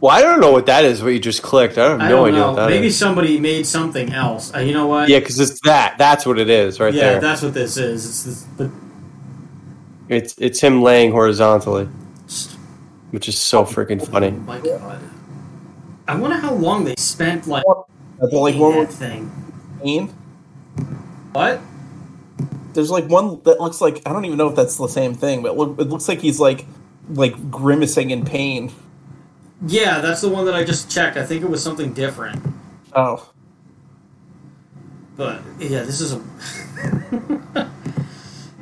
[0.00, 1.02] Well, I don't know what that is.
[1.02, 1.76] What you just clicked.
[1.76, 2.46] I have I no don't idea know.
[2.48, 2.96] what that Maybe is.
[2.96, 4.54] somebody made something else.
[4.54, 5.08] Uh, you know what?
[5.08, 5.96] Yeah, because it's that.
[5.98, 7.20] That's what it is, right yeah, there.
[7.20, 8.04] that's what this is.
[8.06, 8.70] It's this, but
[10.08, 11.86] It's it's him laying horizontally,
[13.10, 14.28] which is so freaking funny.
[14.28, 15.00] oh my god!
[16.06, 17.64] I wonder how long they spent like
[18.20, 19.52] That's like making one that thing.
[19.82, 20.08] pain.
[21.32, 21.60] What?
[22.74, 25.42] There's like one that looks like I don't even know if that's the same thing,
[25.42, 26.66] but it looks like he's like
[27.10, 28.70] like grimacing in pain.
[29.66, 31.16] Yeah, that's the one that I just checked.
[31.16, 32.40] I think it was something different.
[32.94, 33.28] Oh,
[35.16, 36.22] But yeah, this is a.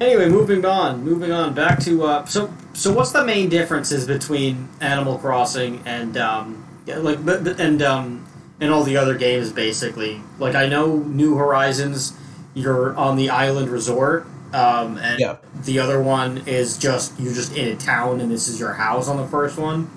[0.00, 1.04] anyway, moving on.
[1.04, 1.54] Moving on.
[1.54, 2.92] Back to uh, so so.
[2.92, 8.26] What's the main differences between Animal Crossing and um, yeah, like but, but- and um,
[8.60, 9.52] and all the other games?
[9.52, 12.14] Basically, like I know New Horizons,
[12.54, 14.26] you're on the island resort.
[14.54, 15.36] Um, and Yeah.
[15.64, 19.08] the other one is just you're just in a town and this is your house
[19.08, 19.90] on the first one.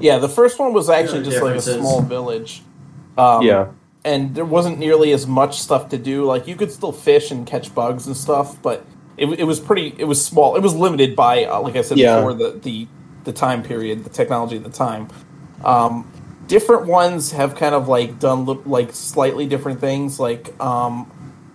[0.00, 0.18] Yeah.
[0.18, 2.62] The first one was actually just like a small village.
[3.18, 3.68] Um, Yeah.
[4.04, 6.24] and there wasn't nearly as much stuff to do.
[6.24, 8.84] Like you could still fish and catch bugs and stuff, but
[9.16, 9.94] it, it was pretty.
[9.98, 10.56] It was small.
[10.56, 12.16] It was limited by, uh, like I said Yeah.
[12.16, 12.86] before, the, the
[13.24, 15.08] the time period, the technology at the time.
[15.64, 16.10] Um,
[16.46, 20.18] different ones have kind of like done li- like slightly different things.
[20.18, 21.10] Like um,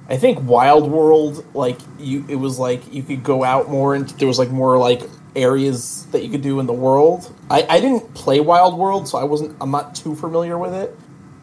[0.08, 4.08] I think Wild World, like you, it was like you could go out more and
[4.12, 5.02] there was like more like
[5.36, 7.34] areas that you could do in the world.
[7.50, 9.56] I, I didn't play Wild World, so I wasn't.
[9.62, 10.98] I'm not too familiar with it.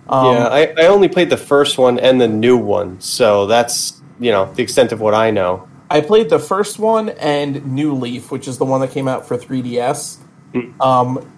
[0.08, 4.00] Um, yeah, I, I only played the first one and the new one, so that's
[4.18, 5.68] you know the extent of what I know.
[5.90, 9.28] I played the first one and New Leaf, which is the one that came out
[9.28, 10.16] for 3DS.
[10.54, 10.80] Hmm.
[10.80, 11.32] Um,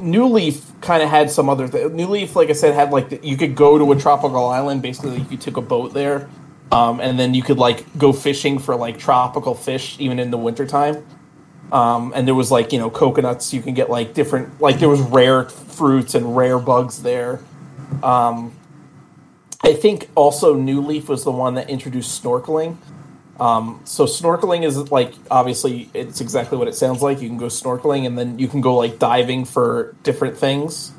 [0.00, 1.68] New Leaf kind of had some other.
[1.68, 4.46] Th- New Leaf, like I said, had like the, you could go to a tropical
[4.46, 4.82] island.
[4.82, 6.28] Basically, you took a boat there,
[6.72, 10.38] um, and then you could like go fishing for like tropical fish even in the
[10.38, 11.06] wintertime.
[11.72, 13.52] Um, and there was like you know coconuts.
[13.52, 17.40] You can get like different like there was rare fruits and rare bugs there.
[18.02, 18.52] Um,
[19.62, 22.76] I think also New Leaf was the one that introduced snorkeling.
[23.38, 27.20] Um, so snorkeling is like obviously it's exactly what it sounds like.
[27.20, 30.92] You can go snorkeling and then you can go like diving for different things.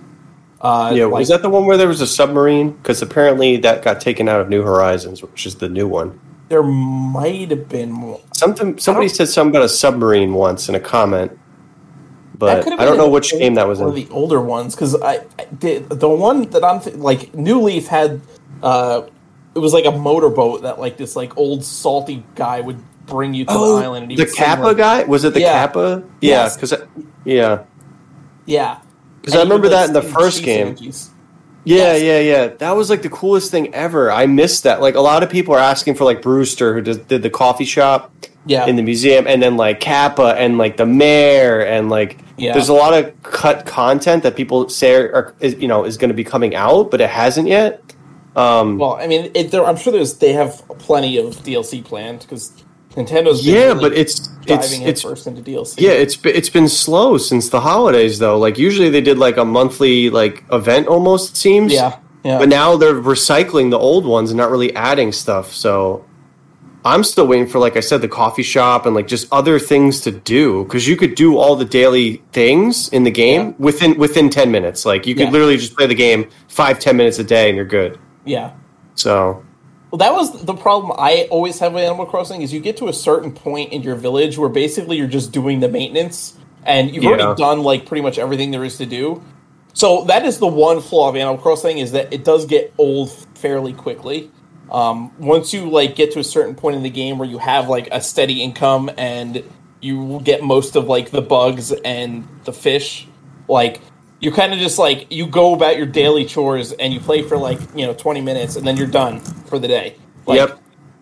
[0.60, 2.72] Uh, yeah, like- was that the one where there was a submarine?
[2.72, 6.20] Because apparently that got taken out of New Horizons, which is the new one.
[6.52, 8.20] There might have been more.
[8.34, 11.40] Something somebody said something about a submarine once in a comment,
[12.38, 13.98] but I don't know which game that was one in.
[14.04, 17.62] of the older ones because I, I did the one that I'm th- like New
[17.62, 18.20] Leaf had.
[18.62, 19.04] Uh,
[19.56, 23.46] it was like a motorboat that like this like old salty guy would bring you
[23.46, 24.04] to Oh, the island.
[24.04, 25.54] And he the Kappa like- guy was it the Yeah.
[25.54, 26.04] Kappa?
[26.20, 26.58] Yeah, Yes.
[26.58, 26.74] because
[27.24, 27.64] yeah,
[28.46, 28.80] Yeah,
[29.22, 30.76] because I And he would, remember that in the first game.
[30.76, 31.11] emojis.
[31.64, 32.48] Yeah, yeah, yeah.
[32.48, 34.12] That was like the coolest thing ever.
[34.12, 34.82] I missed that.
[34.82, 37.66] Like a lot of people are asking for like Brewster, who did, did the coffee
[37.66, 38.12] shop
[38.46, 38.66] Yeah.
[38.66, 42.54] in the museum, and then like Kappa and like the mayor, and like Yeah.
[42.54, 45.98] there's a lot of cut content that people say are, are is, you know is
[45.98, 47.82] going to be coming out, but it hasn't yet.
[48.36, 52.54] Um, Well, I mean, it, I'm sure there's they have plenty of DLC planned because
[52.96, 55.76] Nintendo's been yeah, really but it's it's diving it's first into DLC.
[55.80, 58.38] Yeah, it's it's been slow since the holidays though.
[58.38, 61.72] Like usually they did like a monthly like event almost it seems.
[61.74, 62.38] Yeah, yeah.
[62.40, 65.54] But now they're recycling the old ones and not really adding stuff.
[65.54, 66.04] So
[66.84, 70.02] I'm still waiting for like I said the coffee shop and like just other things
[70.02, 74.30] to do cuz you could do all the daily things in the game within within
[74.30, 74.86] 10 minutes.
[74.86, 75.32] Like you could Yeah.
[75.32, 77.98] literally just play the game 5 10 minutes a day and you're good.
[78.26, 78.52] yeah.
[78.96, 79.44] So
[79.92, 82.88] Well, that was the problem I always have with Animal Crossing is you get to
[82.88, 87.04] a certain point in your village where basically you're just doing the maintenance and you've
[87.04, 87.10] Yeah.
[87.12, 89.22] already done like pretty much everything there is to do.
[89.74, 93.12] So that is the one flaw of Animal Crossing is that it does get old
[93.36, 94.30] fairly quickly.
[94.72, 97.68] Um, once you like get to a certain point in the game where you have
[97.68, 99.44] like a steady income and
[99.82, 103.08] you get most of like the bugs and the fish,
[103.50, 103.82] like
[104.22, 107.38] you kind of just like you go about your daily chores and you play for
[107.38, 109.96] like you know 20 minutes and then you're done for the day
[110.26, 110.60] Like, yep.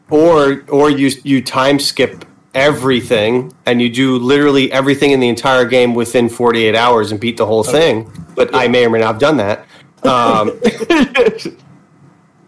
[0.09, 5.65] Or or you you time skip everything and you do literally everything in the entire
[5.65, 8.11] game within 48 hours and beat the whole thing.
[8.35, 9.67] But I may or may not have done that.
[10.03, 10.59] Um,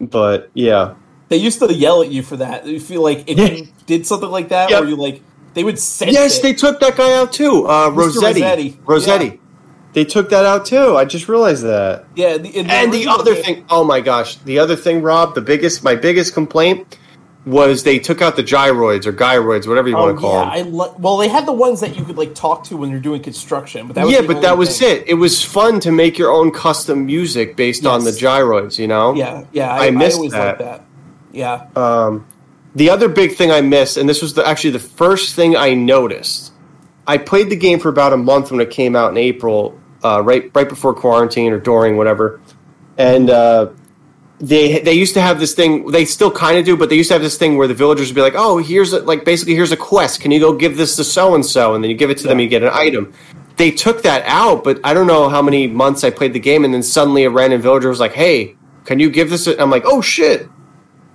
[0.00, 0.94] but yeah.
[1.28, 4.30] they used to yell at you for that you feel like if you did something
[4.30, 4.82] like that Yep.
[4.82, 5.22] or you like
[5.54, 6.42] they would sense Yes, it.
[6.42, 7.66] they took that guy out too.
[7.66, 8.32] Uh, Mr.
[8.32, 8.42] Resetti.
[8.42, 8.76] Resetti.
[8.84, 9.30] Resetti.
[9.32, 9.36] Yeah.
[9.92, 10.96] They took that out too.
[10.96, 12.06] I just realized that.
[12.14, 15.42] yeah the, And the other game- thing, oh my gosh, the other thing, Rob, the
[15.42, 16.98] biggest, my biggest complaint
[17.44, 20.44] was they took out the gyroids or gyroids, whatever you oh want to call yeah
[20.62, 20.66] them.
[20.68, 23.00] I lo- well they had the ones that you could like talk to when you're
[23.00, 25.08] doing construction but that was yeah, but that was it.
[25.08, 28.78] It was fun to make your own custom music based on the gyroids.
[28.78, 29.14] You know?
[29.14, 30.46] yeah yeah I, I, missed always that.
[30.46, 30.84] liked that
[31.32, 32.24] yeah Um,
[32.76, 35.74] the other big thing I missed, and this was the, actually the first thing I
[35.74, 36.52] noticed.
[37.08, 40.22] I played the game for about a month when it came out in April, uh,
[40.24, 42.40] right right before quarantine or during whatever,
[42.98, 43.68] and uh,
[44.40, 45.86] they they used to have this thing.
[45.90, 48.08] They still kind of do, but they used to have this thing where the villagers
[48.08, 50.20] would be like, "Oh, here's a, like basically here's a quest.
[50.20, 52.28] Can you go give this to so and so?" And then you give it to
[52.28, 53.12] them, you get an item.
[53.56, 56.64] They took that out, but I don't know how many months I played the game,
[56.64, 59.84] and then suddenly a random villager was like, "Hey, can you give this?" I'm like,
[59.86, 60.48] "Oh shit!"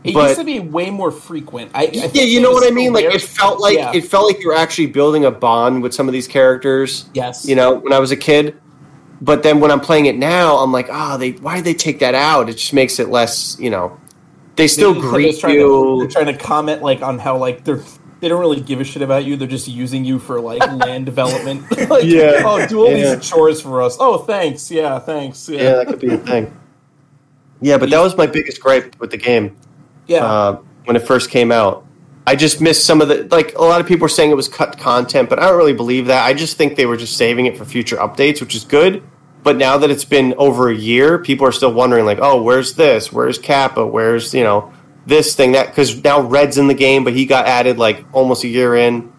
[0.03, 2.73] it But- used to be way more frequent I, I yeah, you know what I
[2.73, 2.93] mean.
[2.93, 3.91] Like it felt like Yeah.
[3.93, 7.09] it felt like you're actually building a bond with some of these characters.
[7.13, 7.45] Yes.
[7.45, 8.55] You know, when I was a kid.
[9.21, 11.99] But then when I'm playing it now, I'm like, oh, they why did they take
[11.99, 12.49] that out?
[12.49, 13.99] It just makes it less, you know.
[14.55, 15.97] They still They're they're greet just trying To, you.
[15.99, 17.81] they're trying to comment like on how like they're
[18.19, 19.35] they don't really give a shit about you.
[19.35, 21.63] They're just using you for like land development.
[21.89, 22.41] like, Yeah.
[22.45, 23.15] Oh, do all Yeah.
[23.15, 23.97] these chores for us.
[23.99, 24.69] Oh, thanks.
[24.71, 25.47] Yeah, thanks.
[25.49, 25.61] Yeah.
[25.61, 26.55] yeah, that could be a thing.
[27.61, 29.55] Yeah, but that was my biggest gripe with the game.
[30.05, 30.23] Yeah.
[30.25, 31.85] uh, when it first came out.
[32.27, 34.49] I just missed some of the like a lot of people were saying it was
[34.49, 36.25] cut content, but I don't really believe that.
[36.25, 39.01] I just think they were just saving it for future updates, which is good.
[39.43, 42.73] But now that it's been over a year, people are still wondering like, "Oh, where's
[42.73, 43.13] this?
[43.13, 43.87] Where's Kappa?
[43.87, 44.73] Where's, you know,
[45.05, 48.43] this thing that cuz now Red's in the game, but he got added like almost
[48.43, 49.09] a year in.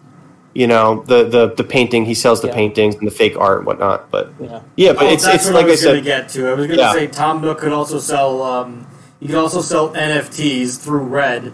[0.53, 2.53] You know, the the the painting, he sells the Yeah.
[2.55, 4.59] paintings and the fake art and whatnot, but Yeah.
[4.75, 6.29] yeah, but Oh, it's that's it's what like I I, was going to said, get
[6.29, 6.47] to.
[6.49, 6.93] I was going to Yeah.
[6.93, 8.43] say Tom Nook could also sell.
[8.43, 8.85] Um,
[9.19, 11.53] you could also sell NFTs through Red.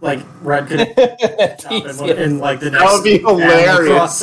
[0.00, 2.14] Like Red could happen yeah.
[2.14, 4.20] in like the That would be hilarious.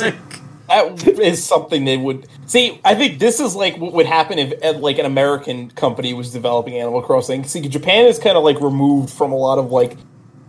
[0.68, 2.80] That is something they would see.
[2.84, 6.32] I think this is like what would happen if uh, like an American company was
[6.32, 7.44] developing Animal Crossing.
[7.44, 9.96] See, Japan is kind of like removed from a lot of like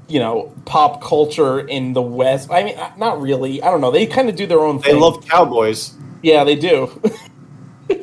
[0.07, 2.49] you know pop culture in the West.
[2.49, 3.61] I mean, uh, not really.
[3.61, 3.91] I don't know.
[3.91, 5.01] They kind of do their own they thing.
[5.01, 5.93] love cowboys.
[6.23, 6.89] yeah, they do.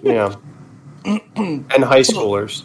[0.03, 0.35] Yeah.
[1.05, 2.65] and high schoolers.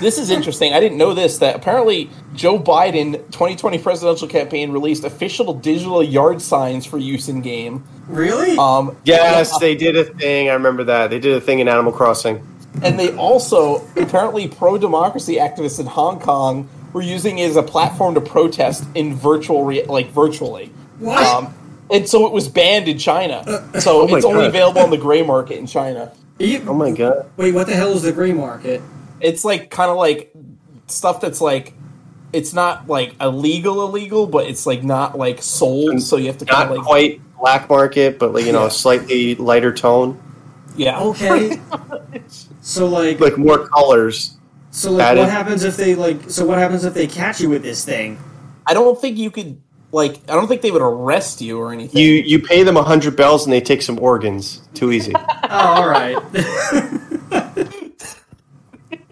[0.00, 0.72] This is interesting.
[0.74, 1.38] I didn't know this.
[1.38, 7.40] That apparently Joe Biden 2020 presidential campaign released official digital yard signs for use in
[7.40, 7.82] game.
[8.08, 8.56] Really?
[8.58, 10.48] Um, Yes, they did a thing.
[10.50, 11.10] I remember that.
[11.10, 12.46] They did a thing in Animal Crossing.
[12.82, 17.62] and they also apparently pro democracy activists in Hong Kong were using it as a
[17.62, 20.66] platform to protest in virtual, re- like virtually.
[20.98, 21.22] What?
[21.26, 21.54] Um,
[21.90, 23.42] and so it was banned in China.
[23.80, 24.48] so Oh it's only God.
[24.48, 26.12] available on the gray market in China.
[26.66, 27.30] Oh my god!
[27.36, 28.80] Wait, what the hell is the gray market?
[29.22, 30.32] It's like kind of like
[30.86, 31.74] stuff that's like
[32.32, 36.00] it's not like illegal illegal, but it's like not like sold.
[36.02, 38.62] So you have to kind Not of like quite black market, but like you know,
[38.62, 38.66] Yeah.
[38.68, 40.20] a slightly lighter tone,
[40.76, 41.00] yeah.
[41.00, 41.60] Okay.
[42.62, 44.36] so like, like more colors.
[44.70, 45.20] so like, added.
[45.20, 46.30] what happens if they like?
[46.30, 48.18] So what happens if they catch you with this thing?
[48.66, 49.60] I don't think you could
[49.90, 50.20] like.
[50.28, 52.00] I don't think they would arrest you or anything.
[52.00, 54.62] You you pay them a hundred bells and they take some organs.
[54.74, 55.12] Too easy.
[55.54, 56.16] Oh, all right.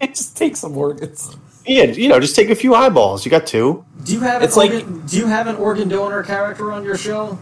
[0.07, 1.35] just take some organs.
[1.65, 3.25] yeah, you know, just take a few eyeballs.
[3.25, 3.85] You got two.
[4.03, 6.83] Do you have It's an like- organ, do you have an organ donor character on
[6.83, 7.37] your show?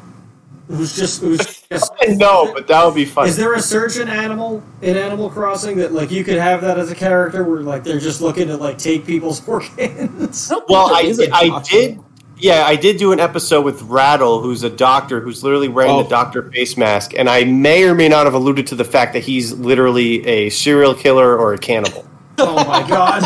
[0.68, 3.28] Who's just who's just, no, but that would be fun.
[3.28, 6.91] Is there a surgeon animal in Animal Crossing that like you could have that as
[6.91, 10.51] a character where like they're just looking to like take people's organs?
[10.68, 11.99] Well, I, Is I did.
[12.38, 16.03] Yeah, I did do an episode with Rattle, who's a doctor who's literally wearing Oh.
[16.03, 19.14] the doctor face mask, and I may or may not have alluded to the fact
[19.14, 22.05] that he's literally a serial killer or a cannibal
[22.39, 23.21] oh my god!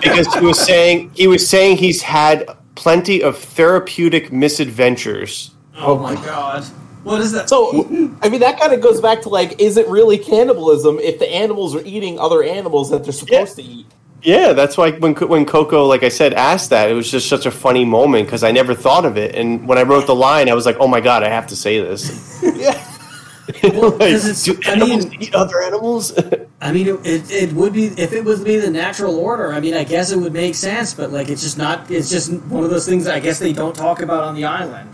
[0.02, 5.52] because he was saying he was saying he's had plenty of therapeutic misadventures.
[5.76, 6.64] Oh my god!
[7.04, 7.48] What is that?
[7.48, 7.84] So,
[8.22, 11.28] I mean, that kind of goes back to like, is it really cannibalism if the
[11.28, 13.86] animals are eating other animals that they're supposed to eat?
[14.22, 17.44] Yeah, that's why when when Coco, like I said, asked that, it was just such
[17.44, 20.48] a funny moment because I never thought of it, and when I wrote the line,
[20.48, 22.91] I was like, "Oh my god, I have to say this." yeah.
[23.62, 26.12] Like, 'cause it's- do I mean- eat other animals?
[26.60, 29.52] I mean, it, it would be if it would be the natural order.
[29.52, 31.90] I mean, I guess it would make sense, but like, it's just not.
[31.90, 33.08] It's just one of those things.
[33.08, 34.88] I guess they don't talk about on the island.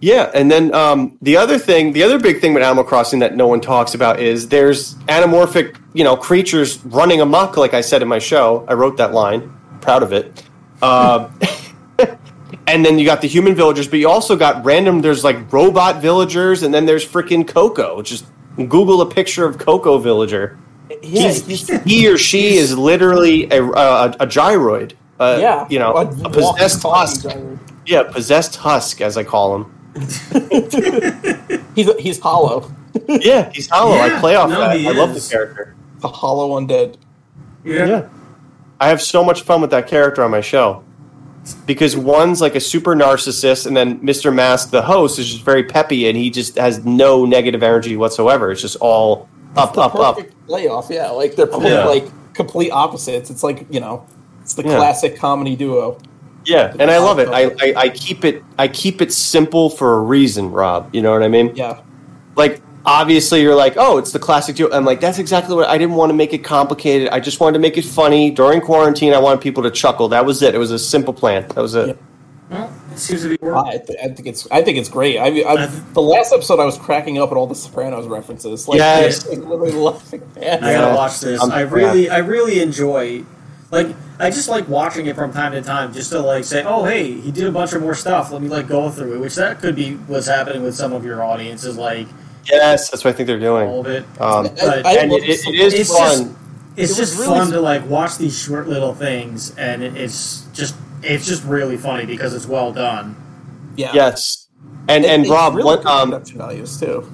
[0.00, 3.36] Yeah, and then um, the other thing, the other big thing with Animal Crossing that
[3.36, 7.56] no one talks about is there's anamorphic, you know, creatures running amok.
[7.56, 9.50] Like I said in my show, I wrote that line,
[9.80, 10.42] proud of it.
[10.82, 11.30] Uh,
[12.66, 15.00] and then you got the human villagers, but you also got random.
[15.00, 18.02] There's like robot villagers, and then there's freaking Coco.
[18.02, 18.26] Just
[18.56, 20.58] Google a picture of Coco villager.
[20.90, 20.96] Yeah,
[21.30, 24.92] He's- he's- he or she is literally a, a, a gyroid.
[25.18, 27.22] Uh, Yeah, you know, a a, possessed talking husk.
[27.26, 27.58] gyroid.
[27.86, 29.70] Yeah, possessed husk, as I call him.
[31.74, 32.70] He's he's hollow.
[33.08, 33.96] Yeah, he's hollow.
[33.96, 34.70] I play off no, that.
[34.76, 35.74] I love the character.
[35.98, 36.96] The hollow undead.
[37.64, 38.08] Yeah.
[38.80, 40.84] I have so much fun with that character on my show.
[41.66, 44.34] Because one's like a super narcissist, and then Mr.
[44.34, 48.50] Mask, the host, is just very peppy, and he just has no negative energy whatsoever.
[48.50, 50.16] It's just all up, up, up.
[50.16, 50.88] Perfect layoff.
[50.90, 51.84] Yeah, like they're both Yeah.
[51.84, 53.28] like complete opposites.
[53.30, 54.06] It's like you know,
[54.40, 54.76] it's the Yeah.
[54.76, 55.98] classic comedy duo.
[56.46, 57.28] Yeah, and I love it.
[57.28, 58.42] I, I, I keep it.
[58.58, 60.94] I keep it simple for a reason, Rob.
[60.94, 61.52] You know what I mean?
[61.54, 61.80] Yeah.
[62.36, 64.70] Like obviously, you're like, oh, it's the classic duo.
[64.72, 67.08] I'm like, that's exactly what I didn't want to make it complicated.
[67.08, 69.12] I just wanted to make it funny during quarantine.
[69.14, 70.08] I wanted people to chuckle.
[70.08, 70.54] That was it.
[70.54, 71.46] It was a simple plan.
[71.48, 71.98] That was it.
[72.50, 73.68] Well, it seems to be working.
[73.72, 75.16] I, th- I think it's I think it's great.
[75.18, 78.68] I, I, the last episode I was cracking up at all the Sopranos references.
[78.68, 79.26] Like, Yes.
[79.26, 80.22] like, literally laughing.
[80.36, 80.62] Man.
[80.62, 81.40] I gotta watch this.
[81.40, 83.24] I'm- I really, I really enjoy.
[83.70, 83.88] Like,
[84.20, 87.12] I just like watching it from time to time, just to like say, "Oh, hey,
[87.18, 88.30] he did a bunch of more stuff.
[88.30, 91.04] Let me like go through it." Which that could be what's happening with some of
[91.04, 92.06] your audiences, like
[92.50, 93.68] Yes, that's what I think they're doing.
[93.68, 94.04] all of it.
[94.20, 96.18] Um, But I and love it, it, it is It's fun.
[96.18, 96.30] just-
[96.76, 100.42] It's It just really fun to like watch these short little things, and it, it's
[100.52, 103.14] just it's just really funny because it's well done.
[103.76, 103.92] Yeah.
[103.94, 104.46] yes,
[104.88, 107.08] and It- and Rob, really one, good um, production values too.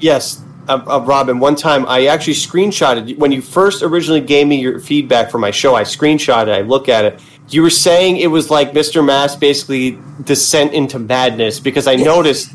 [0.00, 1.38] yes, uh, uh, Robin.
[1.40, 5.50] One time, I actually screenshotted when you first originally gave me your feedback for my
[5.50, 5.74] show.
[5.74, 6.48] I screenshotted.
[6.48, 7.20] it, I look at it.
[7.50, 9.04] You were saying it was like Mr.
[9.04, 12.54] Mask's basically descent into madness because I noticed.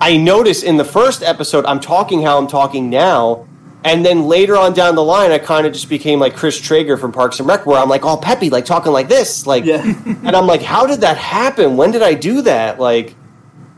[0.00, 3.46] I notice in the first episode, I'm talking how I'm talking now.
[3.84, 6.96] And then later on down the line, I kind of just became like Chris Traeger
[6.96, 9.82] from Parks and Rec, where I'm like all peppy, like talking like this, like, Yeah.
[10.06, 11.76] and I'm like, how did that happen?
[11.76, 12.78] When did I do that?
[12.78, 13.14] Like,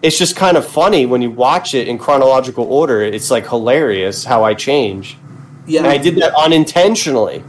[0.03, 3.01] it's just kind of funny when you watch it in chronological order.
[3.01, 5.17] It's like hilarious how I change,
[5.67, 5.81] Yeah.
[5.81, 7.43] and I did that unintentionally,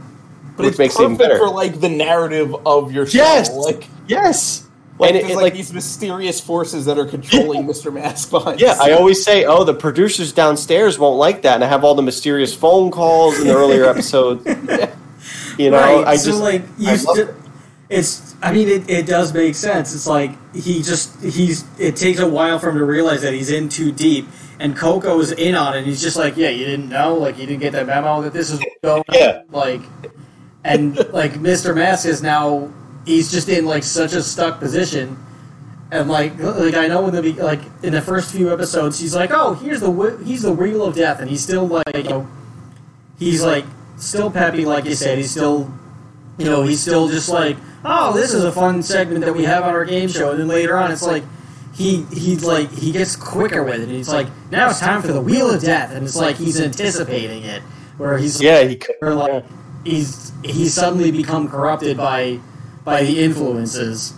[0.56, 1.36] but which it's makes it even better.
[1.36, 3.18] for like the narrative of your show.
[3.18, 3.50] Yes!
[3.52, 4.65] Like, yes,
[4.98, 7.92] like and it, there's it, like, like these mysterious forces that are controlling Mr.
[7.92, 8.60] Mask behind.
[8.60, 11.94] Yeah, I always say, oh, the producers downstairs won't like that, and I have all
[11.94, 14.46] the mysterious phone calls in the earlier episodes.
[15.58, 16.06] You know, right?
[16.06, 17.30] I so just like you I love st-
[17.88, 18.34] it's.
[18.42, 19.94] I mean, it, it does make sense.
[19.94, 21.64] It's like he just he's.
[21.78, 24.26] It takes a while for him to realize that he's in too deep,
[24.58, 25.78] and Coco is in on it.
[25.78, 28.32] And he's just like, yeah, you didn't know, like you didn't get that memo that
[28.32, 29.04] this is going.
[29.12, 29.42] Yeah.
[29.50, 29.82] Like,
[30.64, 31.74] and like Mr.
[31.74, 32.72] Mask is now
[33.06, 35.16] he's just in like such a stuck position.
[35.90, 39.30] And like, like I know in the like in the first few episodes, he's like,
[39.32, 42.28] "Oh, here's the he's the wheel of death," and he's still like, you know,
[43.18, 43.64] he's like
[43.96, 45.16] still peppy, like you said.
[45.16, 45.72] He's still
[46.38, 49.64] you know, he's still just like, oh, this is a fun segment that we have
[49.64, 51.22] on our game show, and then later on, it's like
[51.74, 53.88] he he's like he gets quicker with it.
[53.88, 57.44] He's like, now it's time for the wheel of death, and it's like he's anticipating
[57.44, 57.62] it,
[57.96, 59.44] where he's Yeah, he like
[59.84, 62.40] he's he's suddenly become corrupted by
[62.86, 64.14] by the influences.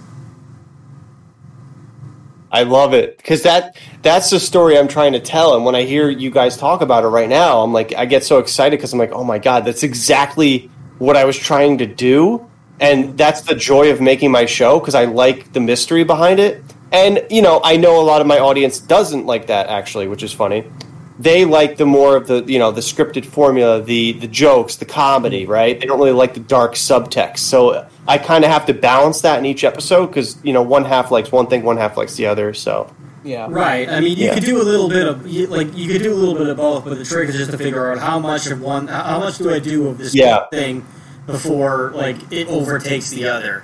[2.52, 5.56] I love it because that that's the story I'm trying to tell.
[5.56, 8.24] And when I hear you guys talk about it right now, I'm like, I get
[8.24, 11.86] so excited because I'm like, oh my god, that's exactly what I was trying to
[11.86, 12.48] do,
[12.78, 16.62] and that's the joy of making my show because I like the mystery behind it.
[16.92, 20.22] And you know, I know a lot of my audience doesn't like that actually, which
[20.22, 20.70] is funny.
[21.18, 24.84] They like the more of the you know the scripted formula, the the jokes, the
[24.84, 25.52] comedy, mm-hmm.
[25.52, 25.80] right?
[25.80, 27.38] They don't really like the dark subtext.
[27.38, 30.84] So I kind of have to balance that in each episode because you know one
[30.84, 32.52] half likes one thing, one half likes the other.
[32.54, 32.90] So
[33.24, 33.46] Yeah.
[33.50, 33.88] Right.
[33.88, 34.34] I mean, you Yeah.
[34.34, 36.56] could do a little bit of you- like you could do a little bit of
[36.56, 39.38] both, but the trick is just to figure out how much of one, how much
[39.38, 40.44] do I do of this Yeah.
[40.50, 40.84] thing
[41.26, 43.62] before like it overtakes the other.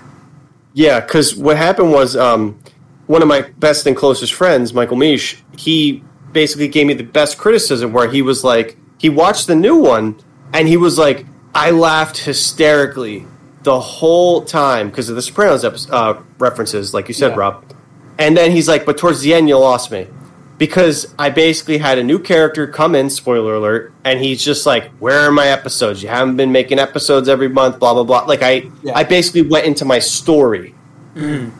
[0.74, 2.56] Yeah, because what happened was um,
[3.06, 7.38] one of my best and closest friends, Michael Misch, he basically gave me the best
[7.38, 10.16] criticism where he was like, he watched the new one
[10.52, 11.24] and he was like,
[11.54, 13.24] I laughed hysterically
[13.64, 17.36] the whole time because of the Sopranos episode, uh, references, like you said, Yeah.
[17.38, 17.64] Rob.
[18.18, 20.06] And then he's like, but towards the end, you lost me.
[20.56, 24.88] Because I basically had a new character come in, spoiler alert, and he's just like,
[25.00, 26.00] Where are my episodes?
[26.02, 28.24] You haven't been making episodes every month, blah, blah, blah.
[28.26, 28.92] Like, I, Yeah.
[28.94, 30.74] I basically went into my story.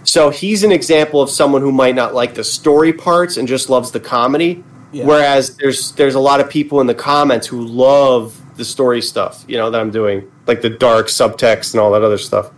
[0.03, 3.71] So he's an example of someone who might not like the story parts and just
[3.71, 4.65] loves the comedy.
[4.91, 5.07] Yeah.
[5.07, 9.45] Whereas there's there's a lot of people in the comments who love the story stuff,
[9.49, 12.51] you know, that I'm doing, like the dark subtext and all that other stuff.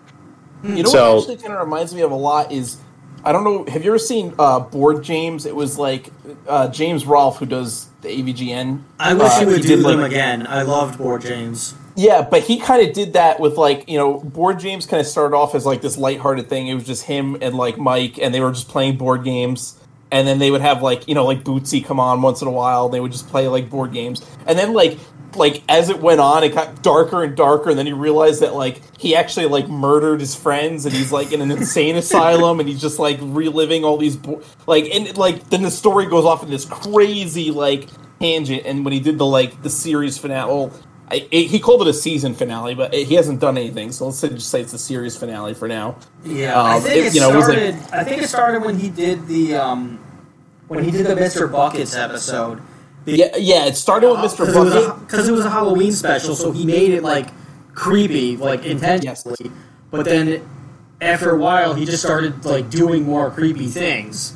[0.63, 2.79] You know So- what actually kind of reminds me of a lot is
[3.25, 3.65] I don't know.
[3.65, 5.47] Have you ever seen uh, Board James?
[5.47, 6.11] It was like
[6.47, 8.83] uh, James Rolfe who does the AVGN.
[9.01, 10.47] I wish Uh, he would he do did, them like- again.
[10.47, 11.75] I loved Board James.
[11.97, 15.07] Yeah, but he kind of did that with like you know, Board James kind of
[15.09, 16.69] started off as like this lighthearted thing.
[16.69, 19.77] It was just him and like Mike, and they were just playing board games.
[20.13, 22.53] And then they would have like you know like Bootsy come on once in a
[22.53, 22.85] while.
[22.85, 24.25] And they would just play like board games.
[24.47, 24.99] And then like
[25.37, 27.71] like as it went on, it got darker and darker.
[27.71, 31.33] And then he realized that like he actually like murdered his friends, and he's like
[31.33, 35.49] in an insane asylum, and he's just like reliving all these bo- like and like
[35.51, 37.89] then the story goes off in this crazy like
[38.21, 38.63] tangent.
[38.67, 40.73] And when he did the like the series finale, well,
[41.11, 43.93] I, it, he called it a season finale, but it, he hasn't done anything.
[43.93, 45.97] So let's say, just say it's a series finale for now.
[46.25, 47.75] Yeah, I Um, think it- know, was like- started.
[47.93, 50.01] I think it started when he did the um,
[50.69, 51.51] when he did the Mr.
[51.51, 52.61] Buckets episode.
[53.07, 53.67] Yeah, yeah.
[53.67, 54.53] It started with Mr.
[54.53, 55.01] Bucket.
[55.07, 57.29] because it was a Halloween special, so he made it like
[57.75, 59.51] creepy, like intentionally.
[59.91, 60.47] But then
[61.01, 64.35] after a while, he just started like doing more creepy things,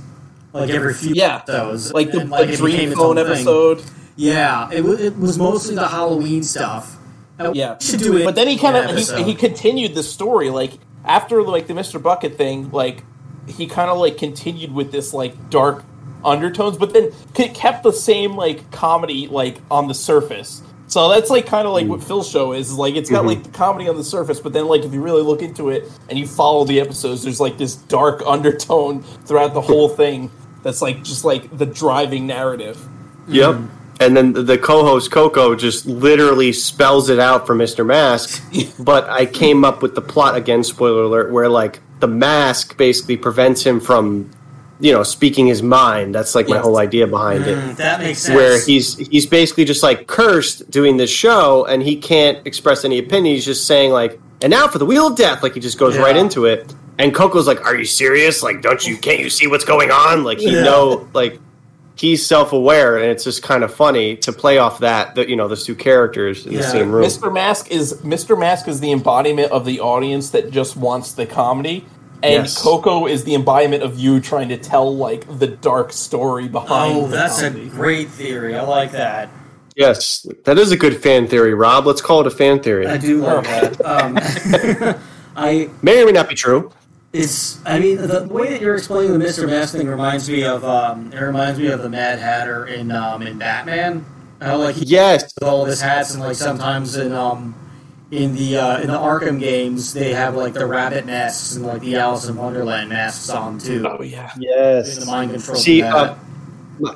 [0.52, 1.36] like every few Yeah.
[1.36, 3.32] episodes, Like the- and, the it Dream Phone own thing.
[3.34, 3.82] episode.
[4.16, 6.96] Yeah, it, wa- it was mostly the Halloween stuff.
[7.38, 8.24] And Yeah, should do it.
[8.24, 10.72] But then he kind of he, he continued the story like
[11.04, 12.00] after like the Mr.
[12.00, 13.02] Bucket thing, like
[13.46, 15.82] he kind of like continued with this like dark
[16.24, 20.62] undertones, but then k- kept the same like comedy like on the surface.
[20.86, 22.70] So that's like kind of like what Phil's show is.
[22.70, 23.28] is like it's got Mhm.
[23.28, 25.88] like the comedy on the surface, but then like if you really look into it
[26.08, 30.30] and you follow the episodes, there's like this dark undertone throughout the whole thing.
[30.62, 32.76] That's like just like the driving narrative.
[33.28, 33.56] Yep.
[34.00, 37.86] And then the- the co-host Coco just literally spells it out for Mr.
[37.86, 38.42] Mask.
[38.78, 43.16] but I came up with the plot again, spoiler alert, where like the mask basically
[43.18, 44.30] prevents him from,
[44.80, 46.14] you know, speaking his mind.
[46.14, 46.64] That's like my Yes.
[46.64, 47.56] whole idea behind it.
[47.58, 48.34] Mm, that makes sense.
[48.34, 52.98] Where he's he's basically just like cursed doing this show and he can't express any
[52.98, 53.34] opinion.
[53.34, 55.96] He's just saying like, and now for the wheel of death, like he just goes
[55.96, 56.02] Yeah.
[56.02, 56.74] right into it.
[56.98, 58.42] And Coco's like, Are you serious?
[58.42, 60.24] Like, don't you can't you see what's going on?
[60.24, 60.62] Like he Yeah.
[60.62, 61.38] know like
[61.96, 65.46] he's self-aware and it's just kind of funny to play off that that you know
[65.48, 67.30] those two characters in the same room Mr.
[67.30, 68.38] Mask is Mr.
[68.38, 71.84] Mask is the embodiment of the audience that just wants the comedy,
[72.22, 72.60] and Yes.
[72.60, 76.96] Coco is the embodiment of you trying to tell like the dark story behind.
[76.96, 78.54] Oh, the that's a great theory.
[78.56, 79.28] I like that.
[79.76, 82.96] yes that is a good fan theory rob let's call it a fan theory I
[82.98, 83.80] do like that.
[83.84, 84.18] Um,
[85.36, 86.72] I may or may not be true
[87.12, 87.58] It's.
[87.66, 89.46] I mean, the way that you're explaining the Mr.
[89.46, 90.64] Mask thing reminds me of.
[90.64, 94.04] Um, it reminds me of the Mad Hatter in um, in Batman.
[94.40, 97.54] How like he yes with all of his hats and like sometimes in um
[98.10, 101.80] in the uh, in the Arkham games they have like the rabbit masks and like
[101.80, 103.86] the Alice in Wonderland masks on too.
[103.88, 104.32] Oh yeah.
[104.38, 105.56] yes The mind control.
[105.56, 106.16] see uh, my-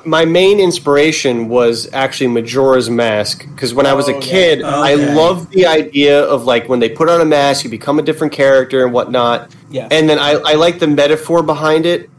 [0.03, 4.19] my main inspiration was actually majora's mask because when i was Oh, a yeah.
[4.21, 7.99] kid i loved the idea of like when they put on a mask you become
[7.99, 9.87] a different character and whatnot Yeah.
[9.91, 12.09] and then i, I like the metaphor behind it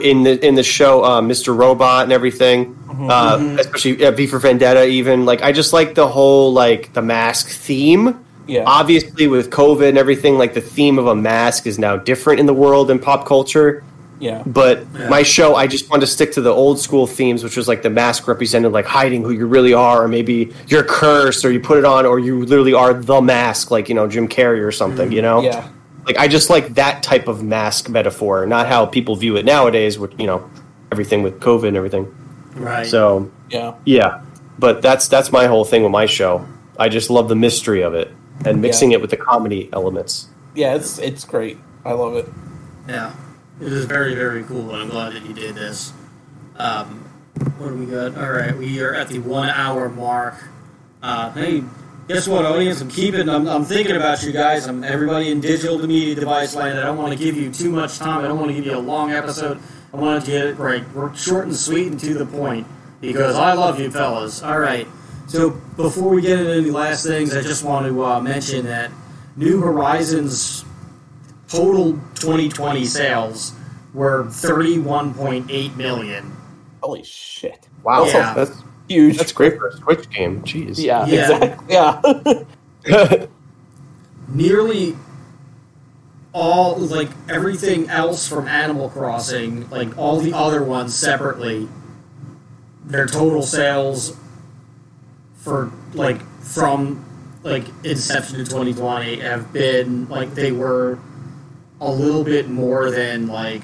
[0.00, 2.74] in the in the show uh, mr robot and everything
[3.10, 7.02] uh, especially uh, v for vendetta even like i just like the whole like the
[7.02, 8.18] mask theme
[8.50, 8.64] Yeah.
[8.66, 12.46] Obviously, with COVID and everything, like the theme of a mask is now different in
[12.46, 13.84] the world and pop culture.
[14.18, 14.42] Yeah.
[14.44, 15.08] But Yeah.
[15.08, 17.82] my show, I just wanted to stick to the old school themes, which was like
[17.82, 21.60] the mask represented like hiding who you really are, or maybe you're cursed, or you
[21.60, 24.72] put it on, or you literally are the mask, like you know Jim Carrey or
[24.72, 25.08] something.
[25.10, 25.12] Mm.
[25.14, 25.42] You know.
[25.42, 25.68] Yeah.
[26.06, 29.98] Like I just like that type of mask metaphor, not how people view it nowadays
[29.98, 30.42] with you know
[30.92, 32.12] everything with COVID and everything.
[32.56, 32.86] Right.
[32.86, 33.74] So Yeah.
[33.84, 34.20] yeah,
[34.58, 36.44] but that's that's my whole thing with my show.
[36.78, 38.10] I just love the mystery of it
[38.44, 38.98] and mixing Yeah.
[38.98, 40.28] it with the comedy elements.
[40.54, 41.58] Yeah, it's it's great.
[41.84, 42.28] I love it.
[42.88, 43.12] Yeah,
[43.60, 45.92] it is very very cool, and I'm glad that you did this.
[46.56, 47.04] Um,
[47.58, 48.16] what do we got?
[48.18, 50.34] All right, we are at the one hour mark.
[51.02, 51.62] Uh, hey,
[52.08, 52.80] guess what, audience?
[52.80, 53.28] I'm keeping.
[53.28, 54.66] I'm, I'm thinking about you guys.
[54.66, 56.78] I'm everybody in digital to media device land.
[56.78, 58.24] I don't want to give you too much time.
[58.24, 59.60] I don't want to give you a long episode.
[59.92, 60.84] I want to get it right,
[61.16, 62.66] short and sweet and to the point
[63.00, 64.42] because I love you, fellas.
[64.42, 64.86] All right.
[65.30, 68.90] So before we get into any last things, I just want to uh, mention that
[69.36, 70.64] New Horizons
[71.46, 73.54] total 2020 sales
[73.94, 76.36] were 31.8 million.
[76.82, 77.68] Holy shit!
[77.84, 78.34] Wow, Yeah.
[78.34, 79.18] that's huge.
[79.18, 80.42] That's great for a Switch game.
[80.42, 80.82] Jeez.
[80.82, 81.20] Yeah, Yeah.
[81.36, 81.74] exactly.
[82.88, 83.26] Yeah.
[84.28, 84.96] Nearly
[86.32, 91.68] all, like everything else from Animal Crossing, like all the other ones separately,
[92.84, 94.16] their total sales
[95.42, 97.04] for like from
[97.42, 100.98] like inception to 2020 have been like they were
[101.80, 103.62] a little bit more than like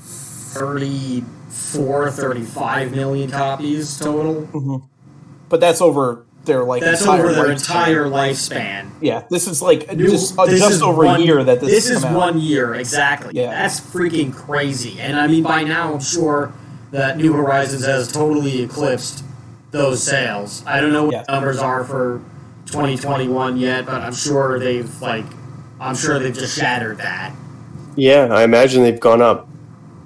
[0.00, 4.82] 34 35 million copies total
[5.48, 7.52] But that's over their like that's entire over their lifespan.
[7.52, 11.44] entire lifespan Yeah, this is like New- just, uh, just is over one- a year
[11.44, 12.16] that this, this is out.
[12.16, 13.50] one year exactly Yeah.
[13.50, 16.52] that's freaking crazy and i mean by now i'm sure
[16.90, 19.22] that new horizons has totally eclipsed
[19.70, 22.20] those sales i don't know what the numbers are for
[22.66, 25.24] 2021 yet but i'm sure they've like
[25.80, 27.32] i'm sure they've just shattered that
[27.96, 29.48] Yeah, I imagine they've gone up.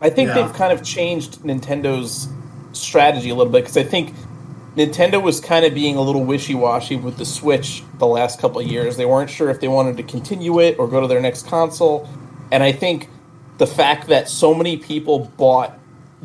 [0.01, 0.35] I think Yeah.
[0.43, 2.29] they've kind of changed Nintendo's
[2.73, 4.15] strategy a little bit because I think
[4.77, 8.67] Nintendo was kind of being a little wishy-washy with the Switch the last couple of
[8.67, 8.97] years.
[8.97, 12.09] They weren't sure if they wanted to continue it or go to their next console.
[12.51, 13.09] And I think
[13.59, 15.79] the fact that so many people bought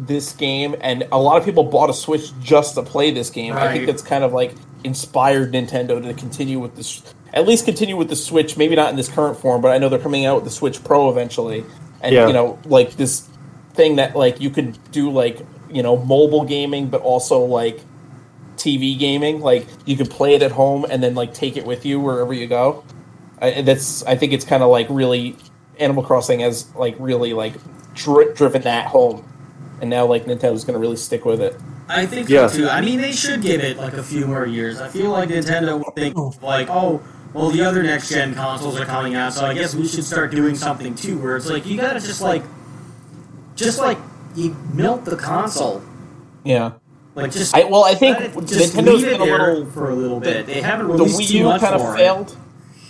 [0.07, 3.53] this game and a lot of people bought a Switch just to play this game,
[3.53, 3.87] I think Right.
[3.87, 7.01] that's kind of like inspired Nintendo to continue with this
[7.33, 9.87] at least continue with the Switch, maybe not in this current form, but I know
[9.87, 11.63] they're coming out with the Switch Pro eventually.
[12.01, 12.25] And Yeah.
[12.27, 13.27] you know, like this
[13.75, 17.81] thing that like you could do like, you know, mobile gaming but also like
[18.57, 21.85] TV gaming, like you could play it at home and then like take it with
[21.85, 22.83] you wherever you go.
[23.41, 25.35] I, that's I think it's kind of like really
[25.79, 27.53] Animal Crossing has like really like
[27.93, 29.23] dri- driven that home.
[29.81, 31.55] And now like Nintendo's going to really stick with it.
[31.87, 32.47] I think Yeah.
[32.47, 32.69] so too.
[32.69, 34.79] I mean, they should give it like a few more years.
[34.81, 37.01] I feel like Nintendo would think like, oh,
[37.33, 40.31] well, the other next gen consoles are coming out, so I guess we should start
[40.31, 41.17] doing something too.
[41.17, 42.43] Where it's like you gotta just like,
[43.55, 43.97] just like
[44.35, 45.81] you milk the console.
[46.43, 46.71] Yeah.
[47.15, 49.53] Like just I, well, I think let it- just Nintendo's leave it been a there
[49.53, 50.45] little for a little bit.
[50.45, 51.97] They haven't released the released Wii too U much kind of for it.
[51.97, 52.35] failed.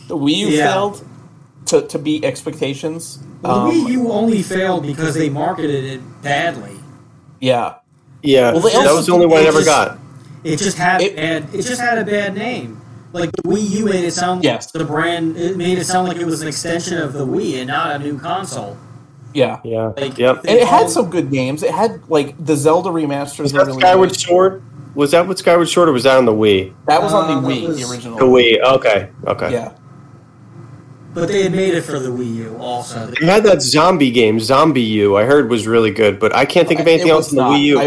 [0.08, 0.74] The Wii U Yeah.
[0.74, 1.04] failed
[1.68, 3.20] to, to beat expectations.
[3.42, 6.79] The Um, Wii U only failed because they marketed it badly.
[7.40, 7.76] Yeah.
[8.22, 9.98] Yeah, Well, that was the only one I ever just- got.
[10.44, 11.46] It just had bad.
[11.54, 12.82] It just had a bad name.
[13.12, 14.68] Like the Wii U made it sound Yes.
[14.74, 15.36] like the brand.
[15.38, 18.00] It made it sound like it was an extension of the Wii and not a
[18.00, 18.78] new console.
[19.34, 19.58] Yeah.
[19.64, 19.92] Yeah.
[19.98, 20.42] Like, yep.
[20.46, 21.64] And it had some good games.
[21.64, 23.40] It had like the Zelda remasters.
[23.40, 24.20] Was that really Skyward good.
[24.20, 24.64] Sword?
[24.96, 26.74] Was that what Skyward Sword or was that on the Wii?
[26.88, 28.18] That was on Uh, the that Wii, was- the original.
[28.20, 28.62] The Wii.
[28.76, 29.08] Okay.
[29.28, 29.52] Okay.
[29.54, 29.72] Yeah.
[31.14, 33.08] But they had made it for the Wii U also.
[33.08, 35.20] They had that zombie game, ZombiU.
[35.20, 37.44] I heard was really good, but I can't think of anything else was in the
[37.44, 37.52] not.
[37.54, 37.80] Wii U.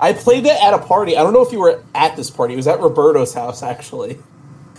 [0.00, 1.16] I, I played it at a party.
[1.16, 2.54] I don't know if you were at this party.
[2.54, 4.18] It was at Roberto's house, actually.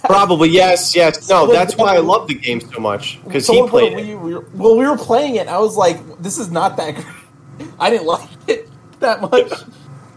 [0.04, 1.16] Probably yes, yes.
[1.30, 3.92] No, Someone- that's why I love the game so much because he Someone put a
[3.92, 4.06] played it.
[4.06, 5.40] Wii U- we were- well, we were playing it.
[5.42, 6.96] And I was like, "This is not that
[7.58, 8.70] great." I didn't like it
[9.00, 9.52] that much.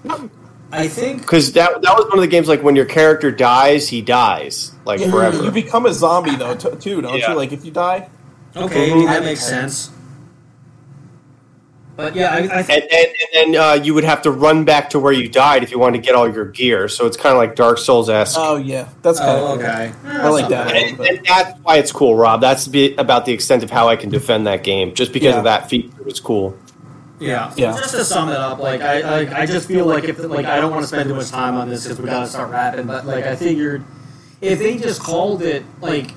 [0.70, 3.88] I think Because that that was one of the games like when your character dies,
[3.88, 5.42] he dies like You- forever.
[5.42, 7.30] You become a zombie though, t- too, don't Yeah.
[7.30, 7.36] you?
[7.36, 8.08] Like if you die.
[8.56, 9.06] Okay, Mhm.
[9.06, 9.90] that makes sense.
[11.96, 14.90] But yeah, I, I and, and, and then uh, you would have to run back
[14.90, 16.86] to where you died if you wanted to get all your gear.
[16.86, 18.36] So it's kind of like Dark Souls esque.
[18.38, 19.92] Oh yeah, that's kind Oh, of okay.
[20.06, 20.76] I like that.
[20.76, 21.16] and, bit.
[21.16, 22.40] and that's why it's cool, Rob.
[22.40, 22.68] That's
[22.98, 25.38] about the extent of how I can defend that game, just because Yeah.
[25.38, 25.88] of that feature.
[25.98, 26.54] It was cool.
[27.20, 27.52] Yeah.
[27.56, 27.72] Yeah.
[27.72, 30.60] Just to sum it up, like I, I, I just feel like if like I
[30.60, 32.86] don't want to spend too much time on this because we got to start wrapping.
[32.86, 33.84] But like I figured,
[34.40, 36.12] if they just called it like.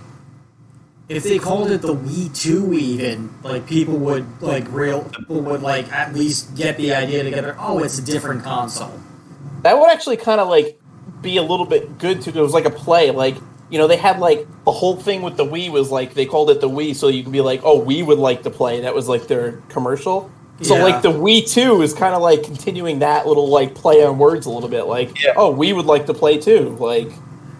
[1.09, 5.61] If they called it the Wii Two, even like people would like real people would
[5.61, 7.53] like at least get the idea together.
[7.59, 8.97] Oh, it's a different console.
[9.63, 10.79] That would actually kind of like
[11.21, 12.29] be a little bit good too.
[12.29, 13.11] It was like a play.
[13.11, 13.35] Like
[13.69, 16.49] you know, they had like the whole thing with the Wii was like they called
[16.49, 18.79] it the Wii, so you could be like, oh, we would like to play.
[18.81, 20.31] That was like their commercial.
[20.61, 20.83] So Yeah.
[20.83, 24.45] like the Wii Two is kind of like continuing that little like play on words
[24.45, 26.75] a little bit, like, oh, we would like to play too.
[26.79, 27.11] Like,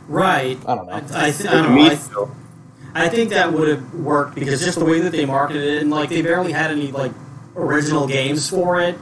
[0.08, 0.58] Right.
[0.68, 0.94] I don't know.
[0.94, 1.00] I,
[1.32, 1.86] th- I don't know.
[1.86, 2.30] I, th-
[2.94, 5.90] I think that would have worked because just the way that they marketed it, and
[5.90, 7.12] like they barely had any like
[7.56, 8.98] original games for it.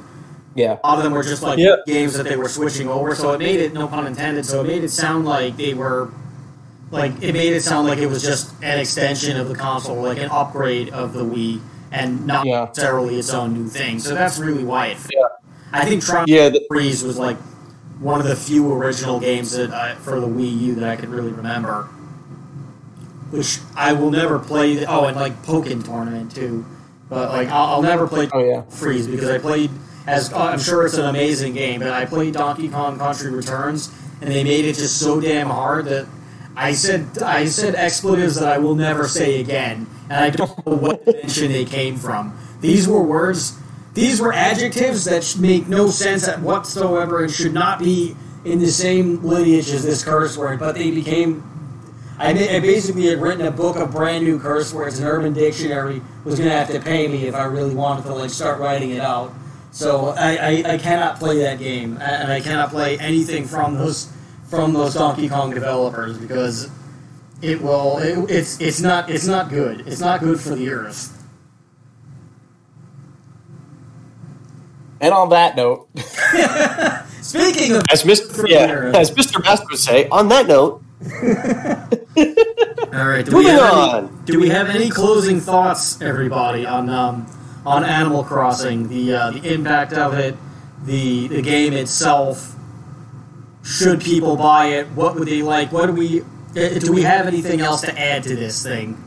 [0.56, 0.78] Yeah.
[0.84, 1.78] A lot of them were just like Yeah.
[1.88, 4.46] games that they were switching over, so it made it no pun intended.
[4.46, 6.10] So it made it sound like they were
[6.92, 10.20] like it made it sound like it was just an extension of the console, like
[10.20, 11.60] an upgrade of the Wii,
[11.92, 14.00] and not necessarily its own new thing.
[14.00, 14.98] So that's really why it.
[14.98, 15.18] Fit.
[15.72, 17.38] I think Tron Yeah, the- Freeze was like
[18.00, 21.12] one of the few original games that I, for the Wii U that I can
[21.12, 21.84] really remember.
[23.32, 24.86] Which I will never play.
[24.86, 26.66] Oh, and like Pokken Tournament too.
[27.10, 28.62] But like I'll, I'll never play Oh, yeah.
[28.64, 29.70] Freeze because I played
[30.08, 33.92] as uh, I'm sure it's an amazing game, but I played Donkey Kong Country Returns
[34.22, 36.08] and they made it just so damn hard that
[36.56, 40.76] I said I said expletives that I will never say again, and I don't know
[40.76, 42.38] what dimension they came from.
[42.62, 43.58] These were words.
[43.94, 48.16] These were adjectives that make no sense at whatsoever and should not be
[48.46, 51.44] in the same lineage as this curse word, but they became
[52.20, 56.02] I, I basically had written a book of brand new curse words, An Urban Dictionary
[56.26, 58.90] was going to have to pay me if I really wanted to like start writing
[58.90, 59.34] it out.
[59.72, 64.12] So I, I, I cannot play that game, and I cannot play anything from those
[64.50, 66.70] from those Donkey Kong developers because
[67.42, 69.88] it will it, it's it's not it's not good.
[69.88, 71.16] It's not good for the earth.
[75.02, 75.88] and on that note,
[77.22, 78.48] Speaking of As Mr.
[78.48, 79.42] Yeah, as Mr.
[79.44, 80.84] Master would say, on that note,
[82.92, 83.26] All right.
[83.26, 84.06] Do we, have on.
[84.06, 87.26] Any, do we have any closing thoughts, everybody, on um,
[87.66, 88.90] on Animal Crossing?
[88.90, 90.36] The uh, the impact of it,
[90.84, 92.56] the the game itself.
[93.64, 94.88] Should people buy it?
[94.90, 95.72] What would they like?
[95.72, 96.24] What do we?
[96.52, 99.04] Uh, Do we have anything else to add to this thing?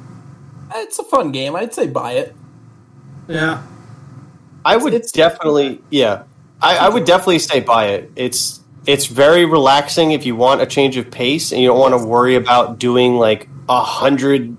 [0.74, 1.54] it's a fun game.
[1.54, 2.34] I'd say buy it.
[3.28, 3.62] Yeah.
[4.64, 6.22] I would it's, definitely, yeah,
[6.60, 8.10] I, I would definitely say buy it.
[8.14, 11.94] It's it's very relaxing if you want a change of pace and you don't want
[11.94, 14.56] to worry about doing like a hundred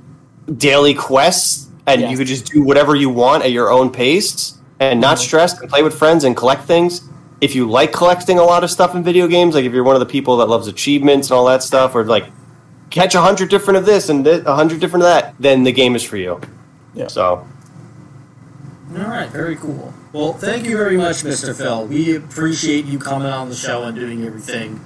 [0.58, 5.00] daily quests, and you could just do whatever you want at your own pace and
[5.00, 7.08] not stress and play with friends and collect things.
[7.40, 9.96] If you like collecting a lot of stuff in video games, like if you're one
[9.96, 12.26] of the people that loves achievements and all that stuff, or like
[12.94, 15.96] catch a hundred different of this and a hundred different of that, then the game
[15.96, 16.40] is for you.
[16.94, 17.08] Yeah.
[17.08, 17.46] So
[18.92, 19.30] All right.
[19.30, 19.94] Very cool.
[20.14, 21.58] Well, thank you very much, Mr.
[21.58, 21.88] Phil.
[21.88, 24.80] We appreciate you coming on the show and doing everything.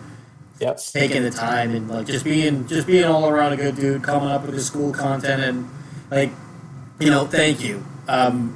[0.59, 0.79] Yep.
[0.93, 4.29] Taking the time and like just being just being all around a good dude, coming
[4.29, 5.69] up with the school content and
[6.09, 6.31] like
[6.99, 7.85] you know, thank you.
[8.07, 8.55] Um,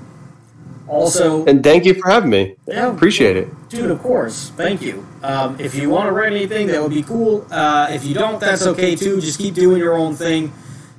[0.91, 2.55] also, and thank you for having me.
[2.67, 2.91] Yeah.
[2.91, 3.47] Appreciate it.
[3.69, 4.49] Dude, of course.
[4.57, 5.07] Thank you.
[5.23, 7.47] Um, if you want to write anything, that would be cool.
[7.49, 9.21] Uh, if you don't, that's okay too.
[9.21, 10.51] Just keep doing your own thing.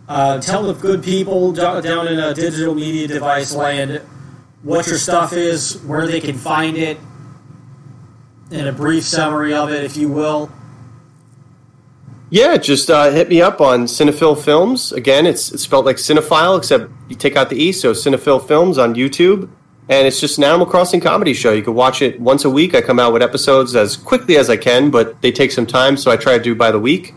[0.08, 4.00] Uh, tell the good people down in a digital media device land
[4.62, 6.98] what your stuff is, where they can find it,
[8.50, 10.50] and a brief summary of it, if you will.
[12.30, 14.90] Yeah, just uh, hit me up on Cinephil Films.
[14.92, 18.78] Again, it's, it's spelled like cinephile, except you take out the E, so Cinephil Films
[18.78, 19.50] on YouTube.
[19.88, 21.52] And it's just an Animal Crossing comedy show.
[21.52, 22.74] You can watch it once a week.
[22.74, 25.96] I come out with episodes as quickly as I can, but they take some time,
[25.96, 27.14] so I try to do by the week.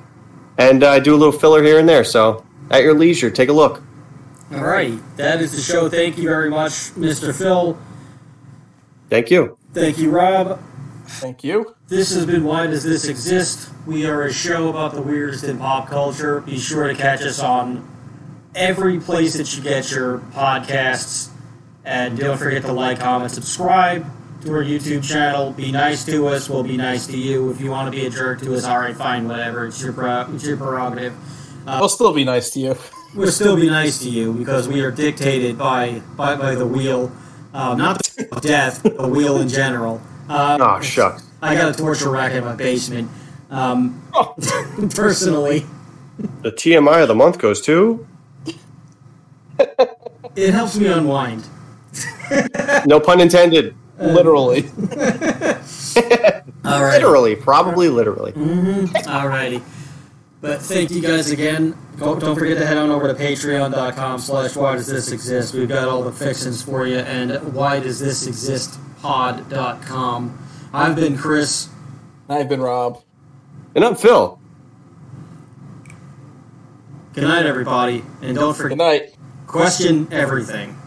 [0.57, 3.49] And uh, I do a little filler here and there, so at your leisure, take
[3.49, 3.83] a look.
[4.51, 4.99] All right.
[5.17, 5.89] That is the show.
[5.89, 7.35] Thank you very much, Mr.
[7.35, 7.77] Phil.
[9.09, 9.57] Thank you.
[9.73, 10.59] Thank you, Rob.
[11.05, 11.75] Thank you.
[11.87, 13.69] This has been Why Does This Exist?
[13.85, 16.41] We are a show about the weirdest in pop culture.
[16.41, 17.87] Be sure to catch us on
[18.55, 21.29] every place that you get your podcasts.
[21.85, 24.05] And don't forget to like, comment, subscribe
[24.41, 25.51] to our YouTube channel.
[25.51, 26.49] Be nice to us.
[26.49, 27.51] We'll be nice to you.
[27.51, 29.67] If you want to be a jerk to us, all right, fine, whatever.
[29.67, 31.13] It's your, pro- it's your prerogative.
[31.67, 32.75] Uh, We'll still be nice to you.
[33.15, 37.11] we'll still be nice to you because we are dictated by by, by the wheel,
[37.53, 40.01] um, not the of death, but the wheel in general.
[40.29, 41.23] Um, Oh, shucks.
[41.41, 43.09] I got a torture rack in my basement.
[43.49, 44.01] Um,
[44.95, 45.65] personally,
[46.41, 48.05] The TMI of the month goes to.
[50.35, 51.47] it helps me unwind.
[52.87, 53.75] No pun intended.
[53.99, 54.69] Literally.
[56.65, 56.93] All right.
[56.93, 57.35] Literally.
[57.35, 58.33] Probably literally.
[58.33, 58.85] Mm-hmm.
[59.09, 59.61] Alrighty.
[60.41, 61.75] But thank you guys again.
[61.97, 65.53] Go, don't forget to head on over to patreon.com slash why does this exist.
[65.53, 70.37] We've got all the fixings for you and why does this exist pod.com.
[70.73, 71.69] I've been Chris.
[72.27, 73.01] I've been Rob.
[73.75, 74.39] And I'm Phil.
[77.13, 78.03] Good night, everybody.
[78.21, 79.15] And don't forget, Good night.
[79.47, 80.77] question everything.